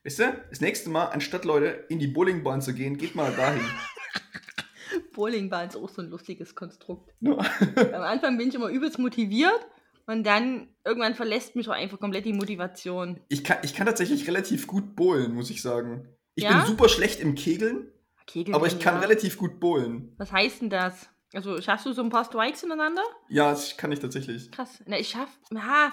[0.04, 3.62] Weißt du, das nächste Mal, anstatt Leute in die Bowlingbahn zu gehen, geht mal dahin.
[5.14, 7.12] Bowlingbahn ist auch so ein lustiges Konstrukt.
[7.20, 7.32] Ja.
[7.76, 9.60] Am Anfang bin ich immer übelst motiviert
[10.06, 13.20] und dann irgendwann verlässt mich auch einfach komplett die Motivation.
[13.28, 16.08] Ich kann, ich kann tatsächlich relativ gut bowlen, muss ich sagen.
[16.34, 16.58] Ich Ja?
[16.58, 17.88] bin super schlecht im Kegeln,
[18.32, 19.00] Kegeln aber ich kann ja.
[19.00, 20.14] relativ gut bowlen.
[20.18, 21.08] Was heißt denn das?
[21.32, 23.02] Also schaffst du so ein paar Strikes ineinander?
[23.28, 24.50] Ja, das kann ich tatsächlich.
[24.50, 24.82] Krass.
[24.86, 25.28] Na, ich schaff.
[25.54, 25.92] Ha,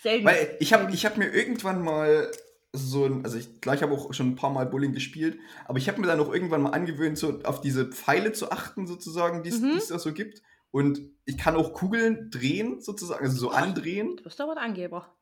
[0.00, 0.24] selten.
[0.26, 2.30] Weil ich habe ich hab mir irgendwann mal
[2.72, 5.78] so ein, also ich, klar, ich habe auch schon ein paar Mal Bowling gespielt, aber
[5.78, 9.44] ich habe mir dann auch irgendwann mal angewöhnt, so auf diese Pfeile zu achten, sozusagen,
[9.44, 9.76] die es Mhm.
[9.76, 10.42] es da so gibt.
[10.72, 13.56] Und ich kann auch Kugeln drehen, sozusagen, also so Och.
[13.56, 14.16] andrehen.
[14.16, 15.14] du bist aber ein Angeber.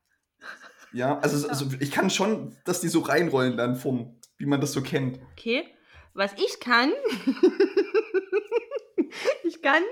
[0.94, 4.60] Ja, also, so- also ich kann schon, dass die so reinrollen dann vom, wie man
[4.62, 5.20] das so kennt.
[5.32, 5.64] Okay.
[6.14, 6.92] Was ich kann,
[9.44, 9.82] ich kann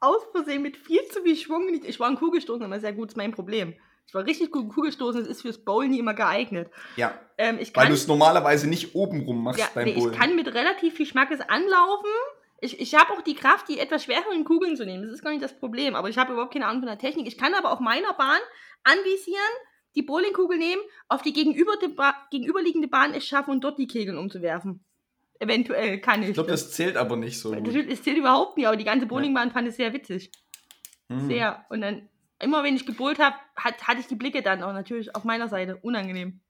[0.00, 3.10] aus Versehen mit viel zu viel Schwung, nicht, ich war ein Kugelstoßen, aber sehr gut,
[3.10, 3.74] ist mein Problem.
[4.06, 6.70] Ich war richtig gut Kugelstoßen, das ist fürs Bowlen nie immer geeignet.
[6.96, 9.94] Ja, Ähm, ich weil kann, du es normalerweise nicht oben rum machst ja, beim nee,
[9.94, 10.12] Bowlen.
[10.12, 12.10] ich kann mit relativ viel Schmackes anlaufen.
[12.60, 15.02] Ich, ich habe auch die Kraft, die etwas schwereren Kugeln zu nehmen.
[15.02, 15.96] Das ist gar nicht das Problem.
[15.96, 17.26] Aber ich habe überhaupt keine Ahnung von der Technik.
[17.26, 18.38] Ich kann aber auf meiner Bahn
[18.84, 19.40] anvisieren,
[19.96, 24.16] die Bowlingkugel nehmen, auf die gegenüber ba gegenüberliegende Bahn es schaffen und dort die Kegeln
[24.16, 24.84] umzuwerfen.
[25.44, 26.28] Eventuell kann ich.
[26.28, 27.54] ich glaube, das zählt aber nicht so.
[27.54, 27.90] Das, Gut.
[27.90, 30.30] das zählt überhaupt nicht, aber die ganze Bowlingbahn fand es sehr witzig.
[31.08, 31.28] Hm.
[31.28, 31.64] Sehr.
[31.68, 32.08] Und dann,
[32.40, 35.48] immer wenn ich gebowlt habe, hat, hatte ich die Blicke dann auch natürlich auf meiner
[35.48, 35.76] Seite.
[35.76, 36.40] Unangenehm.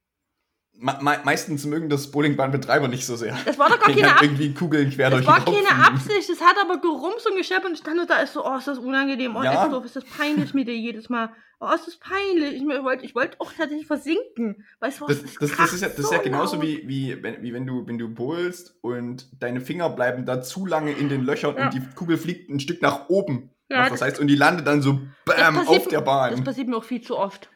[0.76, 3.36] Me me meistens mögen das Bowlingbahnbetreiber nicht so sehr.
[3.44, 5.84] Das war doch gar keine kann Ab irgendwie Kugeln quer Das durch war keine.
[5.86, 8.56] Absicht, das hat aber gerumst und gescheppert und ich stand nur da, ist so, oh,
[8.56, 9.64] ist das unangenehm, oh, Ja.
[9.66, 13.14] ist, ist das peinlich mit dir jedes Mal, oh, ist das peinlich, ich wollte ich
[13.14, 16.18] wollt auch tatsächlich versinken, weißt du was, Das, das, das, ist ja, das ist ja
[16.18, 16.64] so genauso laut.
[16.66, 20.66] wie, wie, wenn, wie wenn du, wenn du bowlst und deine Finger bleiben da zu
[20.66, 21.66] lange in den Löchern Ja.
[21.66, 23.50] und die Kugel fliegt ein Stück nach oben.
[23.70, 26.44] Ja, das heißt, und die landet dann so bam passiert- auf der Das Bahn.
[26.44, 27.48] passiert mir auch viel zu oft.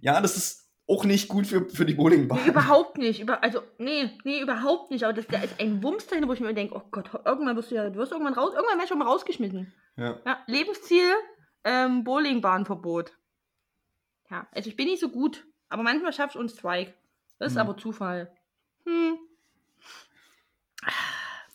[0.00, 0.59] Ja, das ist
[0.90, 2.40] auch nicht gut für, für die Bowlingbahn.
[2.42, 3.20] Nee, überhaupt nicht.
[3.20, 5.04] Über, also, nee, nee, überhaupt nicht.
[5.04, 7.70] Aber das, da ist ein Wumms dahinter, wo ich mir denke, oh Gott, irgendwann wirst
[7.70, 9.72] du ja, du wirst irgendwann raus, irgendwann wärst du mal rausgeschmissen.
[9.96, 10.18] Ja.
[10.26, 11.08] Ja, Lebensziel,
[11.64, 13.12] ähm, Bowlingbahnverbot.
[14.30, 16.94] Ja, also ich bin nicht so gut, aber manchmal schaffst du einen Strike.
[17.38, 17.68] Das ist Hm.
[17.68, 18.32] aber Zufall.
[18.84, 19.18] Hm.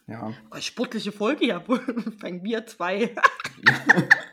[0.08, 0.32] ja.
[0.52, 1.60] Oh, sportliche Folge, ja.
[2.19, 3.13] Fangen wir zwei.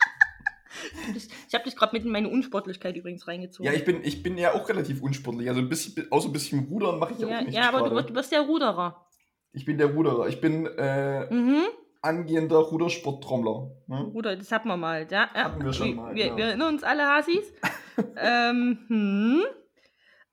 [1.16, 3.70] ich habe dich gerade mit in meine Unsportlichkeit übrigens reingezogen.
[3.70, 5.48] Ja, ich bin, ich bin ja auch relativ unsportlich.
[5.48, 7.54] Also ein bisschen, außer ein bisschen Rudern mache ich ja, auch nicht.
[7.54, 9.06] ja aber du, du bist der Ruderer.
[9.52, 10.28] Ich bin der Ruderer.
[10.28, 11.62] Ich bin äh, Mhm.
[12.00, 13.70] angehender Rudersporttrommler.
[13.86, 14.10] Ne?
[14.14, 15.06] Ruder, das hatten wir mal.
[15.10, 15.28] Ja.
[15.34, 16.36] Hatten wir schon mal, Wir, ja.
[16.36, 17.52] wir erinnern uns alle, Hasis.
[18.16, 19.42] ähm, hm.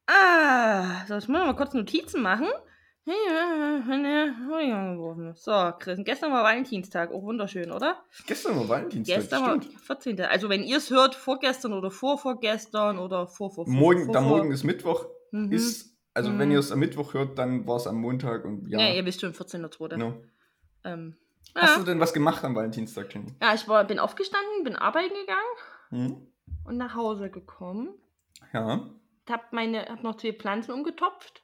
[0.08, 2.48] Ah, soll ich mal kurz Notizen machen?
[5.36, 8.04] So, Chris, gestern war Valentinstag, auch wunderschön, oder?
[8.28, 9.18] Gestern war Valentinstag.
[9.18, 9.80] Gestern war stimmt.
[9.82, 10.22] 14.
[10.22, 14.22] Also wenn ihr es hört, vorgestern oder vorvorgestern oder vor, vor, vor Morgen, vor, da
[14.22, 14.30] vor.
[14.38, 15.06] morgen ist Mittwoch.
[15.32, 15.52] Mhm.
[15.52, 16.40] Ist, also Mhm.
[16.40, 18.80] wenn ihr es am Mittwoch hört, dann war es am Montag und ja.
[18.80, 19.90] Ja, ihr wisst schon, 14.2.
[19.90, 20.14] genau.
[20.84, 21.16] Ähm,
[21.56, 21.80] Hast ja.
[21.80, 23.34] du denn was gemacht am Valentinstag, Jenny?
[23.42, 26.28] ja, ich war, bin aufgestanden, bin arbeiten gegangen Hm?
[26.66, 27.90] und nach Hause gekommen.
[28.54, 28.88] Ja.
[29.30, 31.42] Hab, meine, hab noch zwei Pflanzen umgetopft.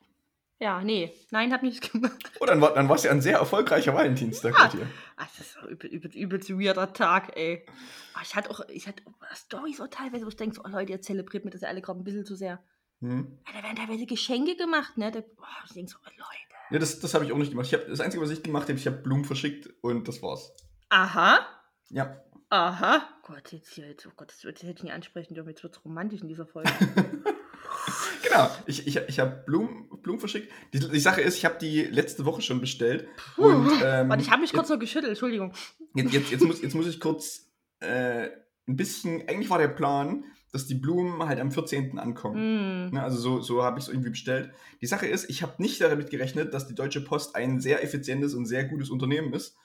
[0.60, 2.32] Ja, nee, nein, hab nichts gemacht.
[2.39, 4.68] Oh, dann war dann war's ja ein sehr erfolgreicher Valentinstag Ja.
[4.70, 4.88] dir.
[5.18, 7.65] Ach, das ist übel, übel, übelst weirder Tag, ey.
[8.13, 10.94] Ah, Ich hatte auch, ich hatte Storys auch teilweise, wo ich denke, so, oh Leute,
[10.94, 12.63] ihr zelebriert mir das ja alle gerade ein bisschen zu sehr.
[13.02, 13.38] Hm?
[13.46, 15.12] Ja, da werden teilweise Geschenke gemacht, ne?
[15.12, 16.56] Da, boah, ich denke so, oh Leute.
[16.72, 17.68] Ja, das, das habe ich auch nicht gemacht.
[17.68, 20.54] Ich hab, das Einzige, was ich gemacht habe, ich habe Blumen verschickt und das war's.
[20.89, 21.46] Aha,
[21.89, 22.24] Ja.
[22.50, 23.08] aha.
[23.24, 25.50] Gott, jetzt hier, jetzt, oh Gott, das, wird- das hätte ich nicht ansprechen dürfen.
[25.50, 26.72] Jetzt wird es romantisch in dieser Folge.
[28.24, 28.50] Genau.
[28.65, 30.52] Ich, ich, ich habe Blumen, Blumen verschickt.
[30.74, 33.08] Die, die Sache ist, ich habe die letzte Woche schon bestellt.
[33.38, 35.54] Und, ähm, Warte, ich habe mich kurz noch geschüttelt, Entschuldigung.
[35.94, 38.30] Jetzt, jetzt, jetzt, muss, jetzt muss ich kurz äh,
[38.68, 39.28] ein bisschen.
[39.28, 42.00] Eigentlich war der Plan, dass die Blumen halt am 14.
[42.00, 42.88] ankommen.
[42.88, 42.94] Mm.
[42.96, 44.52] Ne, also so, so habe ich es irgendwie bestellt.
[44.82, 48.34] Die Sache ist, ich habe nicht damit gerechnet, dass die Deutsche Post ein sehr effizientes
[48.34, 49.56] und sehr gutes Unternehmen ist.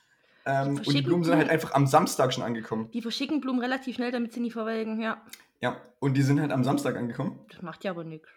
[0.47, 2.91] Ähm, und die Blumen sind halt einfach am Samstag schon angekommen.
[2.93, 5.23] Die verschicken Blumen relativ schnell, damit sie nie verwelken, ja.
[5.61, 7.39] Ja, und die sind halt am Samstag angekommen.
[7.51, 8.29] Das macht ja aber nichts.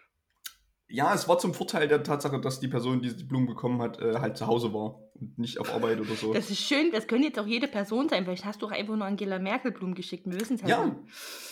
[0.88, 3.98] Ja, es war zum Vorteil der Tatsache, dass die Person, die die Blumen bekommen hat,
[4.00, 6.34] äh, halt zu Hause war und nicht auf Arbeit oder so.
[6.34, 8.24] Das ist schön, das könnte jetzt auch jede Person sein.
[8.24, 10.84] Vielleicht hast du auch einfach nur Angela Merkel Blumen geschickt, wir wissen es halt ja,
[10.84, 10.96] nicht.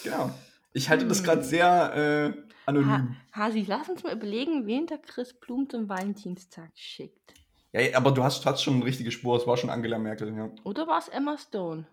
[0.05, 0.31] genau.
[0.75, 1.25] Ich halte das Hm.
[1.25, 3.17] gerade sehr äh, anonym.
[3.33, 7.35] Ha Hasi, lass uns mal überlegen, wen der Chris Blum zum Valentinstag schickt.
[7.73, 10.51] Ja, aber du hast, hast schon eine richtige Spur, es war schon Angela Merkel, ja.
[10.65, 11.87] Oder war es Emma Stone?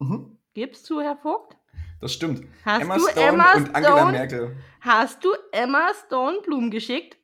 [0.00, 0.36] Mhm.
[0.52, 1.56] Gibst zu, Herr Vogt?
[2.02, 2.44] Das stimmt.
[2.64, 4.12] Hast Emma du Stone Emma und Angela Stone?
[4.12, 4.56] Merkel.
[4.80, 7.16] Hast du Emma Stone Blumen geschickt?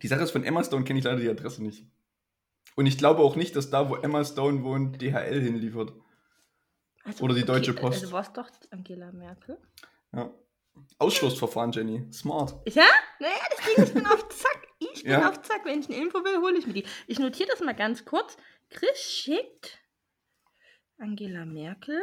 [0.00, 1.84] Die Sache ist, von Emma Stone kenne ich leider die Adresse nicht.
[2.76, 5.92] Und ich glaube auch nicht, dass da, wo Emma Stone wohnt, DHL hinliefert.
[7.02, 8.02] Also, Oder die Deutsche Post.
[8.02, 9.58] Also war es doch Angela Merkel?
[10.12, 10.30] Ja.
[10.98, 12.06] Ausschlussverfahren, Jenny.
[12.12, 12.54] Smart.
[12.72, 12.84] Ja?
[13.18, 14.68] Naja, deswegen, ich bin auf Zack.
[14.78, 15.28] Ich bin Ja.
[15.28, 15.64] auf Zack.
[15.64, 16.84] Wenn ich eine Info will, hole ich mir die.
[17.08, 18.36] Ich notiere das mal ganz kurz.
[18.70, 19.80] Chris schickt
[20.98, 22.00] Angela Merkel.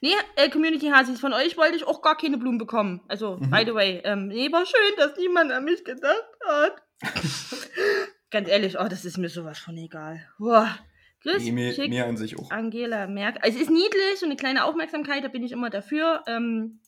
[0.00, 3.02] Nee, äh, Community Hasis, von euch wollte ich auch gar keine Blumen bekommen.
[3.08, 3.50] Also, Mhm.
[3.50, 6.82] by the way, ähm, nee, war schön, dass niemand an mich gedacht hat.
[8.30, 10.26] ganz ehrlich, oh, das ist mir sowas von egal.
[10.38, 10.78] Boah.
[11.20, 12.50] Chris Nee, mir, schickt mir an sich auch.
[12.50, 13.40] Angela Merkel.
[13.42, 16.80] Also es ist niedlich und eine kleine Aufmerksamkeit, da bin ich immer dafür, ähm,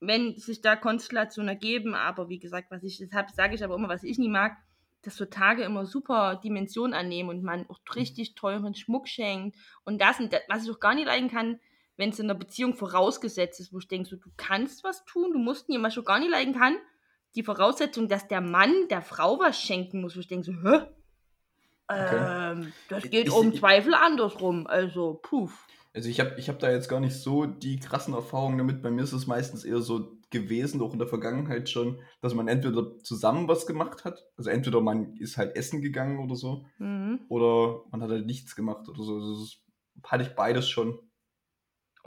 [0.00, 1.94] wenn sich da Konstellationen ergeben.
[1.94, 4.56] Aber wie gesagt, was ich, deshalb sage ich aber immer, was ich nie mag,
[5.02, 9.56] dass so Tage immer super Dimensionen annehmen und man auch richtig teuren Schmuck schenkt.
[9.84, 11.58] Und das, und das was ich auch gar nicht leiden kann,
[12.00, 15.32] wenn es in einer Beziehung vorausgesetzt ist, wo ich denke, so, du kannst was tun,
[15.32, 16.74] du musst ich auch gar nicht leiden kann,
[17.36, 20.86] die Voraussetzung, dass der Mann der Frau was schenken muss, wo ich denke so, hä?
[21.92, 24.66] Ähm, das geht Ich- um ich- Zweifel andersrum.
[24.66, 25.66] Also, puff.
[25.92, 28.80] Also ich habe ich hab da jetzt gar nicht so die krassen Erfahrungen damit.
[28.80, 32.46] Bei mir ist es meistens eher so gewesen, auch in der Vergangenheit schon, dass man
[32.46, 37.20] entweder zusammen was gemacht hat, also entweder man ist halt essen gegangen oder so, Mhm.
[37.28, 39.16] oder man hat halt nichts gemacht oder so.
[39.16, 39.56] Also das
[40.04, 40.96] hatte ich beides schon.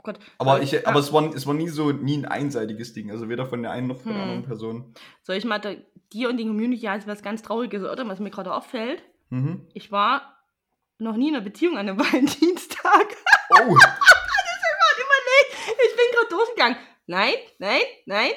[0.04, 0.18] Gott.
[0.38, 3.28] Aber, ich, ja, aber es, war, es war nie so nie ein einseitiges Ding, also
[3.28, 4.28] weder von der einen noch von der Hm.
[4.28, 4.94] anderen Person.
[5.22, 5.74] Soll ich mal da,
[6.12, 9.02] dir und den Community als was ganz Trauriges erörtern, was mir gerade auffällt?
[9.30, 9.66] Mhm.
[9.74, 10.38] Ich war
[10.98, 13.06] noch nie in einer Beziehung an einem Valentinstag.
[13.50, 13.76] Oh,
[15.66, 16.76] Ich bin gerade durchgegangen.
[17.06, 18.30] Nein, nein, nein.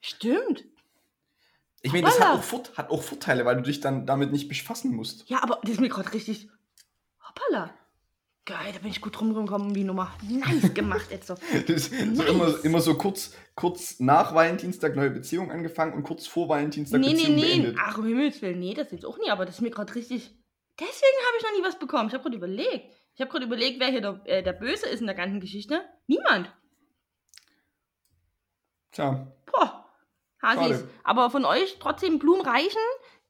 [0.00, 0.64] Stimmt.
[1.82, 4.94] ich meine, das hat auch, hat auch Vorteile, weil du dich dann damit nicht befassen
[4.94, 5.28] musst.
[5.28, 6.48] Ja, aber das ist mir gerade richtig.
[7.28, 7.70] Hoppala.
[8.44, 10.12] Geil, da bin ich gut rumgekommen, wie Nummer.
[10.28, 11.34] Nice gemacht jetzt so.
[11.66, 12.28] Das ist so Nice.
[12.28, 17.08] immer, immer so kurz, kurz nach Valentinstag neue Beziehung angefangen und kurz vor Valentinstag Nee,
[17.08, 17.42] nee, Beziehung nee.
[17.42, 17.76] beendet.
[17.80, 18.58] Ach, um Himmels Willen.
[18.58, 20.34] Nee, das jetzt auch nie, aber das ist mir gerade richtig.
[20.80, 22.08] Deswegen habe ich noch nie was bekommen.
[22.08, 22.92] Ich habe gerade überlegt.
[23.14, 25.80] Ich habe gerade überlegt, wer hier der, äh, der Böse ist in der ganzen Geschichte.
[26.08, 26.50] Niemand.
[28.90, 29.86] Tja, Boah,
[30.42, 30.78] Hasis.
[30.80, 30.88] Schade.
[31.04, 32.80] Aber von euch trotzdem Blumen reichen.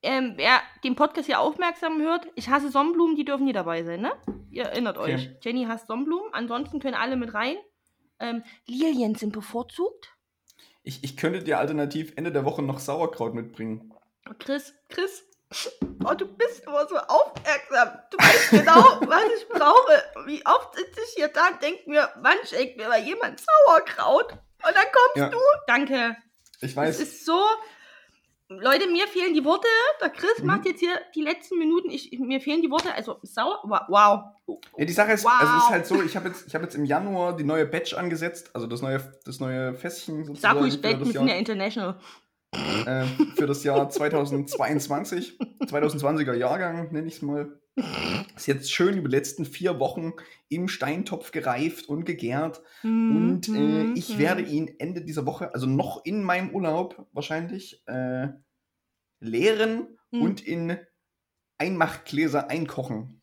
[0.03, 4.01] Ähm, wer den Podcast hier aufmerksam hört, ich hasse Sonnenblumen, die dürfen nie dabei sein,
[4.01, 4.13] ne?
[4.51, 5.15] Ihr erinnert Okay.
[5.15, 5.31] euch.
[5.43, 7.57] Jenny hasst Sonnenblumen, ansonsten können alle mit rein.
[8.19, 10.09] Ähm, Lilien sind bevorzugt.
[10.83, 13.93] ich, ich könnte dir alternativ Ende der Woche noch Sauerkraut mitbringen.
[14.41, 15.25] Chris, Chris,
[16.05, 17.91] oh, du bist immer so aufmerksam.
[18.11, 18.75] Du weißt genau,
[19.09, 20.27] was ich brauche.
[20.27, 24.33] Wie oft sitze ich hier da und denke mir, wann schenkt mir mal jemand Sauerkraut?
[24.33, 25.29] Und dann kommst Ja.
[25.29, 25.39] du.
[25.69, 26.17] Danke.
[26.61, 27.41] Ich Es weiß, ist so.
[28.61, 29.67] Leute, mir fehlen die Worte.
[30.01, 30.47] Der Chris Mhm.
[30.47, 31.91] macht jetzt hier die letzten Minuten.
[31.91, 32.95] Ich, mir fehlen die Worte.
[32.95, 33.61] Also sauer.
[33.65, 34.59] wa- Wow.
[34.79, 35.33] ja, die Sache ist, Wow.
[35.41, 37.67] also es ist halt so, ich habe jetzt, ich hab jetzt im Januar die neue
[37.67, 41.27] Batch angesetzt, also das neue, das neue Fässchen Sag sozusagen ruhig für weg, wir sind
[41.29, 41.97] ja international.
[42.87, 43.05] äh,
[43.37, 47.59] für das Jahr 2022, 2020er Jahrgang, nenne ich es mal.
[48.37, 50.13] Ist jetzt schön über die letzten vier Wochen
[50.49, 52.61] im Steintopf gereift und gegärt.
[52.83, 54.19] Und äh, Mhm, ich mhm.
[54.19, 58.29] werde ihn Ende dieser Woche, also noch in meinem Urlaub wahrscheinlich, äh,
[59.21, 60.23] leeren Mhm.
[60.23, 60.77] und in
[61.59, 63.19] Einmachgläser einkochen.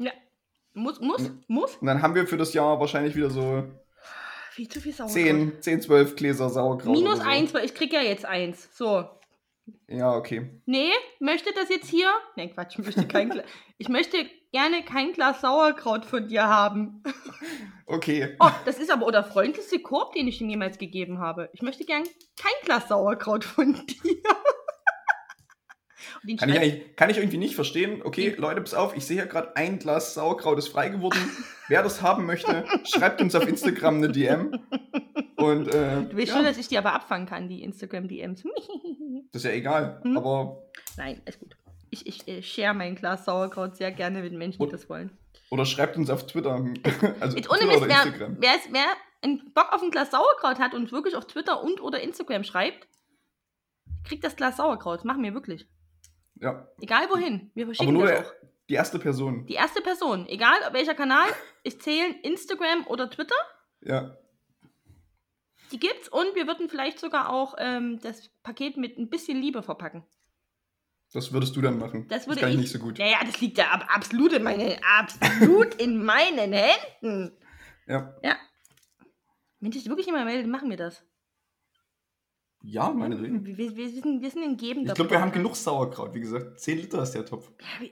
[0.74, 1.44] Muss, muss, Mhm.
[1.48, 1.76] muss.
[1.78, 3.64] Und dann haben wir für das Jahr wahrscheinlich wieder so
[4.52, 5.14] Viel zu viel Sauerkraut.
[5.14, 6.92] 10, 10 12 Gläser Sauerkraut.
[6.96, 7.24] Minus so.
[7.26, 8.70] eins, weil ich krieg ja jetzt eins.
[8.78, 9.08] So.
[9.88, 10.50] Ja, okay.
[10.66, 12.08] Nee, möchte das jetzt hier?
[12.36, 13.46] Nee, Quatsch, ich möchte kein Glas.
[13.78, 14.18] Ich möchte
[14.52, 17.04] gerne kein Glas Sauerkraut von dir haben.
[17.86, 18.36] Okay.
[18.40, 21.50] Oh, das ist aber der freundlichste Korb, den ich ihm jemals gegeben habe.
[21.54, 22.04] Ich möchte gern
[22.40, 24.22] kein Glas Sauerkraut von dir.
[26.38, 28.02] Kann ich, kann ich irgendwie nicht verstehen.
[28.04, 31.18] Okay, Leute, pass auf, ich sehe hier gerade ein Glas Sauerkraut ist frei geworden.
[31.68, 34.60] Wer das haben möchte, schreibt uns auf Instagram eine DM.
[35.38, 38.44] Und äh, Du weißt ja, schon, dass ich die aber abfangen kann, die Instagram-DMs.
[39.32, 40.02] das ist ja egal.
[40.04, 40.18] Hm?
[40.18, 40.64] Aber
[40.98, 41.56] Nein, ist gut.
[41.92, 45.18] Ich, ich äh, share mein Glas Sauerkraut sehr gerne mit Menschen, die das wollen.
[45.50, 46.54] oder schreibt uns auf Twitter.
[47.20, 48.38] Also Jetzt ohne Twitter Mist, oder wer, Instagram.
[48.40, 48.86] wer, es- wer
[49.22, 52.88] einen Bock auf ein Glas Sauerkraut hat und wirklich auf Twitter und oder Instagram schreibt,
[54.06, 55.04] kriegt das Glas Sauerkraut.
[55.04, 55.68] Machen wir wirklich.
[56.36, 57.52] Ja, Egal wohin.
[57.54, 58.34] Wir aber verschicken nur das auch.
[58.70, 59.46] die erste Person.
[59.48, 61.28] Die erste Person, egal welcher Kanal,
[61.64, 63.36] ich zähle Instagram oder Twitter,
[63.82, 64.16] Ja.
[65.72, 69.64] die gibt's und wir würden vielleicht sogar auch ähm, das Paket mit ein bisschen Liebe
[69.64, 70.04] verpacken.
[71.14, 72.08] Das würdest du dann machen.
[72.08, 73.00] Das würde kann ich ich- nicht so gut.
[73.00, 77.32] Naja, das liegt ja ab, absolut in meinen, absolut in meinen Händen.
[77.88, 78.14] Ja.
[79.60, 81.04] Wenn sich wirklich jemand meldet, machen wir das.
[82.62, 83.46] Ja, meinetwegen.
[83.46, 85.44] Wir, wir, wir, sind, wir sind ein gebender Ich glaube, wir haben Podcast.
[85.44, 86.14] genug Sauerkraut.
[86.14, 87.50] Wie gesagt, 10 Liter ist der Topf.
[87.60, 87.92] Ja, wir,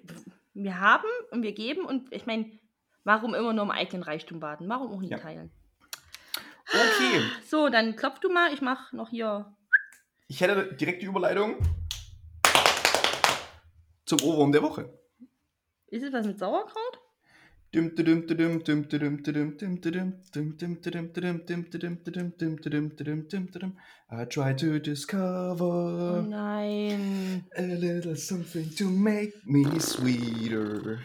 [0.53, 2.51] wir haben und wir geben und ich meine,
[3.03, 4.67] warum immer nur im eigenen Reichtum baden?
[4.69, 5.17] Warum auch nicht Ja.
[5.19, 5.51] teilen?
[6.69, 7.21] Okay.
[7.47, 8.53] So, dann klopf du mal.
[8.53, 9.55] Ich mache noch hier.
[10.27, 11.55] Ich hätte direkt die Überleitung
[14.07, 14.89] zum Ohrwurm der Woche.
[15.87, 16.99] Ist es was mit Sauerkraut?
[24.09, 27.45] I try to discover Nein.
[27.57, 31.01] a little something to make me sweeter.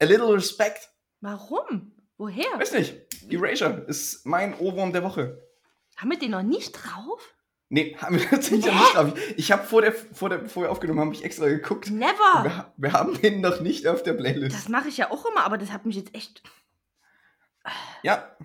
[0.00, 0.90] a little respect.
[1.20, 1.92] Warum?
[2.18, 2.58] Woher?
[2.58, 2.96] Weiß nicht.
[3.30, 5.40] Erasure ist mein Ohrwurm der Woche.
[5.96, 7.35] Haben wir den noch nicht drauf?
[7.68, 9.14] Nee, haben wir tatsächlich noch nicht drauf.
[9.36, 11.90] Ich habe vor der, vor der, bevor wir aufgenommen haben, ich extra geguckt.
[11.90, 12.44] Never.
[12.44, 14.54] Wir, wir haben den noch nicht auf der Playlist.
[14.56, 16.42] Das mache ich ja auch immer, aber das hat mich jetzt echt.
[18.02, 18.36] Ja.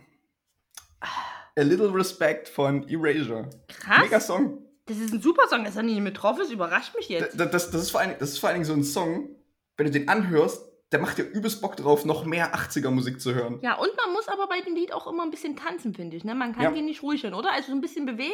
[1.58, 3.50] A Little Respect von Erasure.
[3.68, 4.00] Krass.
[4.02, 4.66] Mega Song.
[4.86, 7.40] Das ist ein super Song, dass er nicht mit drauf ist, überrascht mich jetzt.
[7.40, 9.30] d- Das, das, ist vor allen, das ist vor allen Dingen so ein Song,
[9.78, 13.60] wenn du den anhörst, der macht dir übelst Bock drauf, noch mehr 80er-Musik zu hören.
[13.62, 16.24] Ja, und man muss aber bei dem Lied auch immer ein bisschen tanzen, finde ich.
[16.24, 16.36] Ne?
[16.36, 16.72] Man kann Ja.
[16.72, 17.52] die nicht ruhig hören, oder?
[17.54, 18.32] Also so ein bisschen bewegen.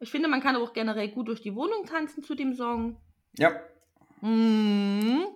[0.00, 3.00] Ich finde, man kann auch generell gut durch die Wohnung tanzen zu dem Song.
[3.38, 3.60] Ja.
[4.20, 5.26] Mhm.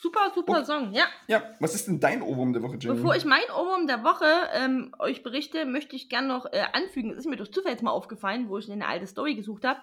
[0.00, 0.64] Super, super Oh.
[0.64, 1.06] Song, ja.
[1.26, 2.94] Ja, was ist denn dein Ohrwurm der Woche, Jenny?
[2.96, 7.10] Bevor ich mein Ohrwurm der Woche ähm, euch berichte, möchte ich gerne noch äh, anfügen,
[7.10, 9.80] es ist mir durch Zufall jetzt mal aufgefallen, wo ich eine alte Story gesucht habe,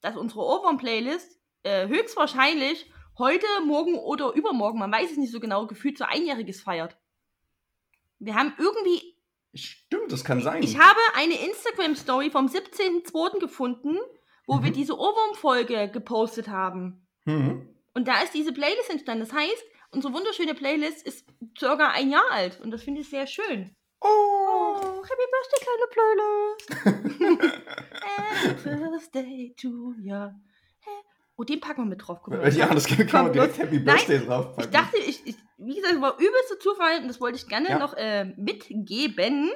[0.00, 2.88] dass unsere Ohrwurm-Playlist äh, höchstwahrscheinlich
[3.18, 6.96] heute, morgen oder übermorgen, man weiß es nicht so genau, gefühlt so einjähriges feiert.
[8.20, 9.17] Wir haben irgendwie,
[9.54, 10.62] Stimmt, das kann sein.
[10.62, 13.38] ich habe eine Instagram-Story vom 17.02.
[13.40, 13.96] gefunden,
[14.46, 14.64] wo Mhm.
[14.64, 17.06] wir diese Ohrwurm-Folge gepostet haben.
[17.24, 17.68] Mhm.
[17.94, 19.24] Und da ist diese Playlist entstanden.
[19.24, 21.26] Das heißt, unsere wunderschöne Playlist ist
[21.58, 22.60] circa ein Jahr alt.
[22.60, 23.74] Und das finde ich sehr schön.
[24.00, 24.06] Oh.
[24.06, 27.54] Oh, Happy Birthday, kleine Playlist.
[28.44, 30.34] Happy Birthday to ya.
[31.40, 32.18] Oh, den packen wir mit drauf.
[32.22, 32.52] Guck mal.
[32.52, 33.56] Ja, das kann, kann man direkt.
[33.58, 34.64] Happy Nein, Birthday draufpacken.
[34.64, 37.68] Ich dachte, ich, ich, wie gesagt, es war übelster Zufall und das wollte ich gerne
[37.70, 37.78] Ja.
[37.78, 39.50] noch äh, mitgeben.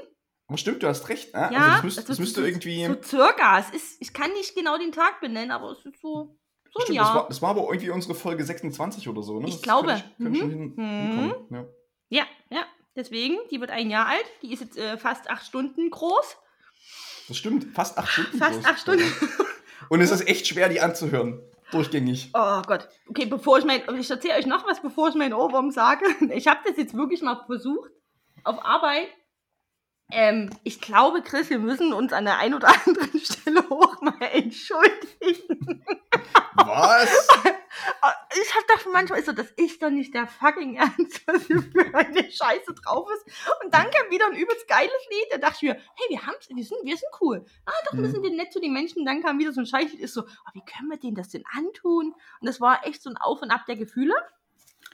[0.46, 1.34] Aber stimmt, du hast recht.
[1.34, 1.50] Ne?
[1.52, 2.86] Ja, also das, müsst, das das müsste so- irgendwie.
[2.86, 3.58] So circa.
[3.58, 6.36] Es ist, ich kann nicht genau den Tag benennen, aber es ist so,
[6.72, 7.14] so ein stimmt, das, Jahr.
[7.16, 9.48] war, das war aber irgendwie unsere Folge 26 oder so, ne?
[9.48, 10.00] Ich Das glaube.
[10.18, 10.52] Könnte, ich- schon Mhm.
[10.52, 11.00] hin, Mhm.
[11.00, 11.34] hinkommen.
[11.50, 11.66] Ja.
[12.20, 12.24] Ja,
[12.58, 12.64] ja.
[12.94, 14.24] Deswegen, die wird ein Jahr alt.
[14.42, 16.36] Die ist jetzt äh, fast acht Stunden groß.
[17.28, 18.38] Das stimmt, fast acht Stunden.
[18.38, 18.64] Fast groß.
[18.66, 19.04] acht Stunden.
[19.88, 21.40] Und es ist echt schwer, die anzuhören.
[21.72, 22.30] Durchgängig.
[22.34, 22.88] Oh Gott.
[23.08, 26.04] Okay, bevor ich mein, ich erzähle euch noch was, bevor ich meinen Ohrwurm sage.
[26.34, 27.90] Ich habe das jetzt wirklich mal versucht
[28.44, 29.08] auf Arbeit.
[30.14, 34.14] Ähm, ich glaube, Chris, wir müssen uns an der einen oder anderen Stelle auch mal
[34.20, 35.84] entschuldigen.
[36.56, 37.28] Was?
[38.44, 41.62] Ich habe doch manchmal ist so, das ist doch nicht der fucking Ernst, was hier
[41.62, 43.26] für eine Scheiße drauf ist.
[43.64, 45.26] Und dann kam wieder ein übelst geiles Lied.
[45.32, 47.44] Da dachte ich mir, hey, wir haben's, wir sind, wir sind cool.
[47.66, 48.10] Ah, doch, wir Mhm.
[48.22, 49.04] sind nett zu den Menschen.
[49.04, 51.44] Dann kam wieder so ein Scheißlied, ist so, oh, wie können wir denen das denn
[51.56, 52.14] antun?
[52.40, 54.14] Und das war echt so ein Auf und Ab der Gefühle.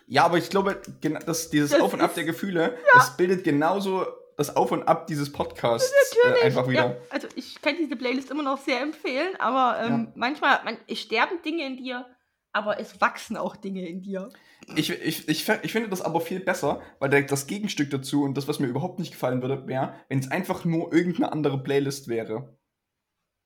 [0.06, 3.44] Ja, aber ich glaube, gena- dass dieses Das Auf und Ab der Gefühle, das bildet
[3.44, 4.06] genauso
[4.38, 5.92] das Auf und Ab dieses Podcasts
[6.24, 6.90] äh, einfach wieder.
[6.90, 11.00] Ja, also ich kann diese Playlist immer noch sehr empfehlen, aber ähm, manchmal man, es
[11.00, 12.06] sterben Dinge in dir,
[12.52, 14.30] aber es wachsen auch Dinge in dir.
[14.76, 18.36] Ich, ich, ich, ich finde das aber viel besser, weil der, das Gegenstück dazu und
[18.36, 22.06] das, was mir überhaupt nicht gefallen würde, wäre, wenn es einfach nur irgendeine andere Playlist
[22.06, 22.56] wäre,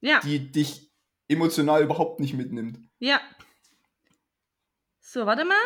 [0.00, 0.92] Ja, die dich
[1.28, 2.78] emotional überhaupt nicht mitnimmt.
[2.98, 3.18] ja.
[5.05, 5.57] So, warte mal.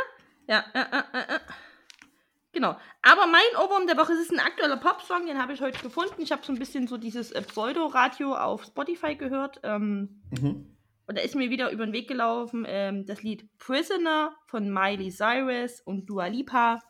[0.49, 1.41] Ja, äh, äh, äh, äh.
[2.57, 2.75] Genau.
[3.03, 6.23] Aber mein Ohrwurm der Woche ist ein aktueller Popsong, den habe ich heute gefunden.
[6.23, 9.61] Ich habe so ein bisschen so dieses äh, Pseudo-Radio auf Spotify gehört.
[9.63, 10.75] Ähm, Mhm.
[11.07, 15.11] Und da ist mir wieder über den Weg gelaufen ähm, das Lied Prisoner von Miley
[15.11, 16.81] Cyrus und Dua Lipa.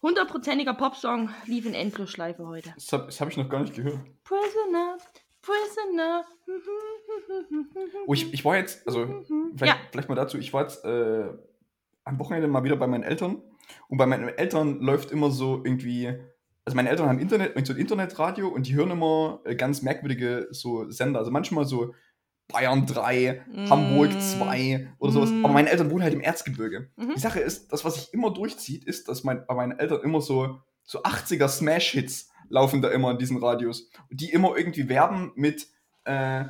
[0.00, 2.72] Hundertprozentiger Popsong lief in Endlosschleife heute.
[2.76, 3.98] Das habe hab ich noch gar nicht gehört.
[4.22, 4.96] Prisoner,
[5.42, 6.24] Prisoner.
[8.06, 9.24] Oh, ich, ich war jetzt, also
[9.56, 11.28] vielleicht, Ja, vielleicht mal dazu, ich war jetzt äh,
[12.04, 13.42] am Wochenende mal wieder bei meinen Eltern
[13.88, 16.08] und bei meinen Eltern läuft immer so irgendwie,
[16.64, 20.48] also meine Eltern haben Internet, so ein Internetradio und die hören immer äh, ganz merkwürdige
[20.50, 21.94] so Sender, also manchmal so
[22.50, 24.20] Bayern 3, Hamburg Mm.
[24.20, 25.44] 2 oder sowas, Mm.
[25.44, 26.90] aber meine Eltern wohnen halt im Erzgebirge.
[26.96, 27.12] Mhm.
[27.14, 30.22] Die Sache ist, das, was sich immer durchzieht, ist, dass mein, bei meinen Eltern immer
[30.22, 33.90] so, so 80er Smash-Hits laufen da immer in diesen Radios.
[34.10, 35.66] Und die immer irgendwie werben mit
[36.04, 36.46] äh,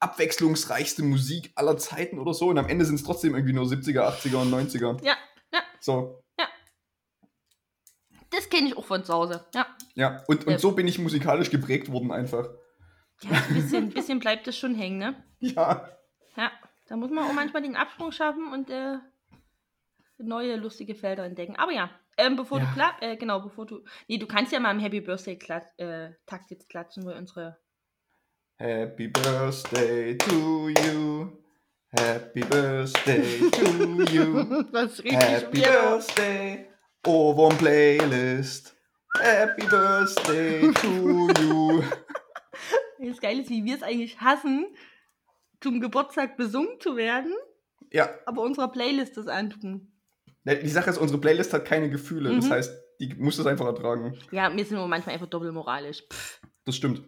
[0.00, 2.48] abwechslungsreichste Musik aller Zeiten oder so.
[2.48, 5.04] Und am Ende sind es trotzdem irgendwie nur 70er, 80er und 90er.
[5.04, 5.14] Ja,
[5.52, 5.60] ja.
[5.78, 6.19] So,
[8.30, 9.44] das kenne ich auch von zu Hause.
[9.54, 10.22] Ja, ja.
[10.28, 12.48] Und, und so bin ich musikalisch geprägt worden einfach.
[13.22, 15.24] ja ein bisschen, bisschen bleibt es schon hängen, ne?
[15.40, 15.88] Ja.
[16.36, 16.50] Ja,
[16.88, 18.98] da muss man auch manchmal den Absprung schaffen und äh,
[20.18, 21.56] neue lustige Felder entdecken.
[21.56, 22.66] Aber ja, Ähm, bevor Ja.
[22.66, 23.82] du klapp, äh, genau, bevor du.
[24.06, 25.38] Nee, du kannst ja mal im Happy Birthday
[25.78, 27.56] äh, Takt jetzt klatschen, weil unsere.
[28.58, 31.30] Happy Birthday to you.
[31.98, 34.62] Happy Birthday to you.
[34.72, 35.72] das ist richtig Happy weird.
[35.72, 36.66] Birthday.
[37.06, 38.76] Ohrwurm Playlist.
[39.18, 41.82] Happy Birthday to you.
[43.02, 44.66] Das Geile ist, wie wir es eigentlich hassen,
[45.62, 47.32] zum Geburtstag besungen zu werden,
[47.90, 49.90] Ja, aber unserer Playlist das antun.
[50.44, 52.36] die Sache ist, unsere Playlist hat keine Gefühle.
[52.36, 52.50] Das Mhm.
[52.50, 54.18] heißt, die muss das einfach ertragen.
[54.32, 56.02] Ja, wir sind nur manchmal einfach doppelmoralisch.
[56.12, 56.42] Pff.
[56.66, 57.02] Das stimmt.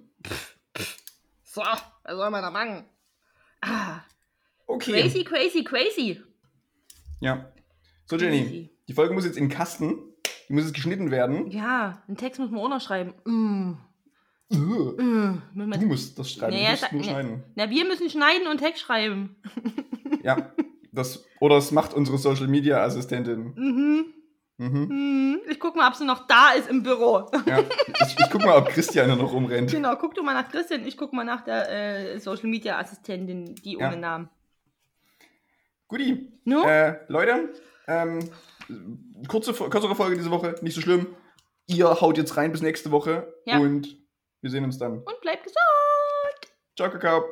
[1.44, 2.86] So, was soll man da machen?
[3.60, 4.00] Ah,
[4.66, 4.92] Okay.
[5.02, 6.22] crazy, crazy, crazy.
[7.20, 7.52] Ja.
[8.06, 8.40] So, Jenny.
[8.44, 8.70] Crazy.
[8.92, 9.96] Die Folge muss jetzt in den Kasten.
[10.50, 11.50] Die muss jetzt geschnitten werden.
[11.50, 13.14] Ja, einen Text muss man auch noch schreiben.
[13.24, 13.78] Mm,
[14.50, 15.42] Äh, mm.
[15.54, 16.52] Du musst das schreiben.
[16.54, 17.42] Nee, du musst nur schneiden.
[17.54, 19.36] Na, wir müssen schneiden und Text schreiben.
[20.22, 20.52] Ja.
[20.92, 23.54] Das, oder es macht unsere Social Media Assistentin.
[23.56, 24.04] Mhm.
[24.58, 24.86] Mhm.
[24.88, 25.40] Mhm.
[25.50, 27.28] Ich guck mal, ob sie noch da ist im Büro.
[27.46, 27.60] Ja.
[28.04, 29.70] Ich, ich guck mal, ob Christian da noch rumrennt.
[29.72, 33.54] genau, guck du mal nach Christian, ich guck mal nach der äh, Social Media Assistentin,
[33.56, 33.88] die Ja.
[33.88, 34.28] ohne Namen.
[35.88, 36.30] Guti.
[36.44, 36.62] No?
[36.68, 37.48] Äh, Leute,
[37.88, 38.20] ähm,
[39.28, 41.14] kurze, kürzere Folge diese Woche, nicht so schlimm.
[41.66, 43.58] Ihr haut jetzt rein bis nächste Woche Ja.
[43.58, 43.96] und
[44.40, 44.98] wir sehen uns dann.
[44.98, 46.54] Und bleibt gesund.
[46.76, 47.24] Ciao, Kakao.